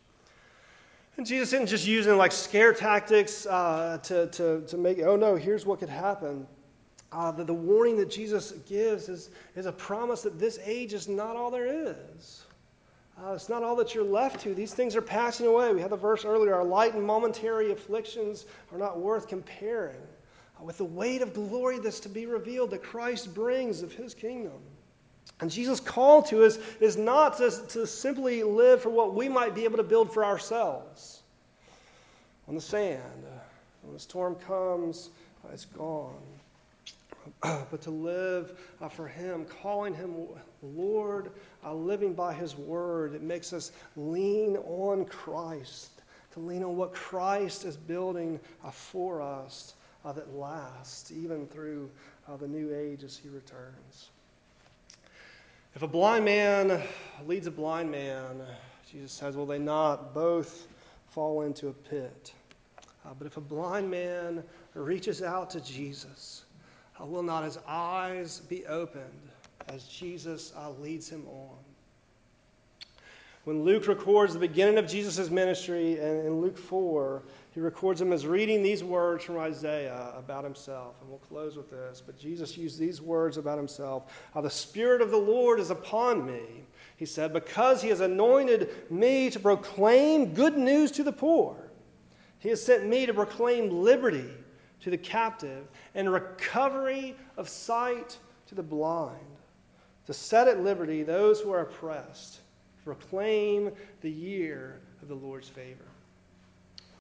And 1.18 1.26
Jesus 1.26 1.52
isn't 1.52 1.66
just 1.66 1.86
using 1.86 2.16
like 2.16 2.32
scare 2.32 2.72
tactics 2.72 3.44
uh, 3.44 3.98
to, 4.02 4.28
to, 4.28 4.62
to 4.62 4.78
make, 4.78 5.00
oh 5.00 5.14
no, 5.14 5.36
here's 5.36 5.66
what 5.66 5.78
could 5.78 5.90
happen. 5.90 6.46
Uh, 7.12 7.30
the, 7.30 7.44
the 7.44 7.54
warning 7.54 7.96
that 7.98 8.10
Jesus 8.10 8.52
gives 8.66 9.08
is, 9.08 9.30
is 9.54 9.66
a 9.66 9.72
promise 9.72 10.22
that 10.22 10.38
this 10.38 10.58
age 10.64 10.94
is 10.94 11.08
not 11.08 11.36
all 11.36 11.50
there 11.50 11.66
is. 11.66 12.42
Uh, 13.22 13.32
it's 13.34 13.50
not 13.50 13.62
all 13.62 13.76
that 13.76 13.94
you're 13.94 14.04
left 14.04 14.40
to. 14.40 14.54
These 14.54 14.72
things 14.72 14.96
are 14.96 15.02
passing 15.02 15.46
away. 15.46 15.72
We 15.74 15.82
had 15.82 15.90
the 15.90 15.96
verse 15.96 16.24
earlier 16.24 16.54
our 16.54 16.64
light 16.64 16.94
and 16.94 17.04
momentary 17.04 17.70
afflictions 17.70 18.46
are 18.72 18.78
not 18.78 18.98
worth 18.98 19.28
comparing 19.28 20.00
uh, 20.58 20.64
with 20.64 20.78
the 20.78 20.84
weight 20.84 21.20
of 21.20 21.34
glory 21.34 21.78
that's 21.78 22.00
to 22.00 22.08
be 22.08 22.24
revealed 22.24 22.70
that 22.70 22.82
Christ 22.82 23.34
brings 23.34 23.82
of 23.82 23.92
his 23.92 24.14
kingdom. 24.14 24.58
And 25.40 25.50
Jesus' 25.50 25.80
call 25.80 26.22
to 26.24 26.44
us 26.44 26.58
is 26.80 26.96
not 26.96 27.36
to, 27.38 27.50
to 27.68 27.86
simply 27.86 28.42
live 28.42 28.80
for 28.80 28.90
what 28.90 29.14
we 29.14 29.28
might 29.28 29.54
be 29.54 29.64
able 29.64 29.76
to 29.76 29.82
build 29.82 30.14
for 30.14 30.24
ourselves 30.24 31.20
on 32.48 32.54
the 32.54 32.60
sand. 32.60 33.02
When 33.82 33.92
the 33.92 34.00
storm 34.00 34.36
comes, 34.36 35.10
it's 35.52 35.64
gone. 35.66 36.14
but 37.42 37.80
to 37.82 37.90
live 37.90 38.58
uh, 38.80 38.88
for 38.88 39.06
Him, 39.06 39.44
calling 39.62 39.94
Him 39.94 40.14
Lord, 40.62 41.30
uh, 41.64 41.74
living 41.74 42.14
by 42.14 42.32
His 42.32 42.56
word, 42.56 43.14
it 43.14 43.22
makes 43.22 43.52
us 43.52 43.72
lean 43.96 44.56
on 44.56 45.04
Christ, 45.04 46.02
to 46.32 46.40
lean 46.40 46.62
on 46.64 46.76
what 46.76 46.94
Christ 46.94 47.64
is 47.64 47.76
building 47.76 48.40
uh, 48.64 48.70
for 48.70 49.20
us 49.20 49.74
uh, 50.04 50.12
that 50.12 50.34
lasts 50.34 51.12
even 51.12 51.46
through 51.46 51.90
uh, 52.28 52.36
the 52.36 52.48
new 52.48 52.74
age 52.74 53.04
as 53.04 53.16
He 53.16 53.28
returns. 53.28 54.10
If 55.74 55.82
a 55.82 55.88
blind 55.88 56.24
man 56.24 56.82
leads 57.26 57.46
a 57.46 57.50
blind 57.50 57.90
man, 57.90 58.42
Jesus 58.90 59.12
says, 59.12 59.36
will 59.36 59.46
they 59.46 59.58
not 59.58 60.12
both 60.12 60.66
fall 61.08 61.42
into 61.42 61.68
a 61.68 61.72
pit? 61.72 62.34
Uh, 63.04 63.10
but 63.18 63.26
if 63.26 63.36
a 63.38 63.40
blind 63.40 63.90
man 63.90 64.44
reaches 64.74 65.22
out 65.22 65.50
to 65.50 65.60
Jesus, 65.60 66.44
will 67.00 67.22
not 67.22 67.44
his 67.44 67.58
eyes 67.66 68.40
be 68.48 68.66
opened 68.66 69.30
as 69.68 69.84
Jesus 69.84 70.52
uh, 70.56 70.70
leads 70.80 71.08
him 71.08 71.26
on? 71.28 71.56
When 73.44 73.64
Luke 73.64 73.88
records 73.88 74.34
the 74.34 74.38
beginning 74.38 74.78
of 74.78 74.86
Jesus' 74.86 75.28
ministry 75.28 75.98
and 75.98 76.24
in 76.24 76.40
Luke 76.40 76.56
4, 76.56 77.24
he 77.50 77.60
records 77.60 78.00
him 78.00 78.12
as 78.12 78.24
reading 78.24 78.62
these 78.62 78.84
words 78.84 79.24
from 79.24 79.36
Isaiah 79.36 80.12
about 80.16 80.44
himself. 80.44 80.94
And 81.00 81.10
we'll 81.10 81.18
close 81.18 81.56
with 81.56 81.68
this. 81.68 82.00
But 82.04 82.16
Jesus 82.16 82.56
used 82.56 82.78
these 82.78 83.02
words 83.02 83.38
about 83.38 83.58
himself 83.58 84.12
The 84.40 84.48
Spirit 84.48 85.02
of 85.02 85.10
the 85.10 85.16
Lord 85.16 85.58
is 85.58 85.70
upon 85.70 86.24
me, 86.24 86.64
he 86.96 87.04
said, 87.04 87.32
because 87.32 87.82
he 87.82 87.88
has 87.88 88.00
anointed 88.00 88.70
me 88.90 89.28
to 89.30 89.40
proclaim 89.40 90.34
good 90.34 90.56
news 90.56 90.92
to 90.92 91.02
the 91.02 91.12
poor. 91.12 91.56
He 92.38 92.48
has 92.48 92.64
sent 92.64 92.86
me 92.86 93.06
to 93.06 93.14
proclaim 93.14 93.82
liberty 93.82 94.30
to 94.82 94.90
the 94.90 94.98
captive 94.98 95.66
and 95.94 96.12
recovery 96.12 97.16
of 97.36 97.48
sight 97.48 98.18
to 98.46 98.54
the 98.54 98.62
blind, 98.62 99.18
to 100.06 100.12
set 100.12 100.48
at 100.48 100.60
liberty 100.60 101.02
those 101.02 101.40
who 101.40 101.50
are 101.52 101.60
oppressed, 101.60 102.40
proclaim 102.84 103.70
the 104.00 104.10
year 104.10 104.80
of 105.00 105.08
the 105.08 105.14
Lord's 105.14 105.48
favor. 105.48 105.84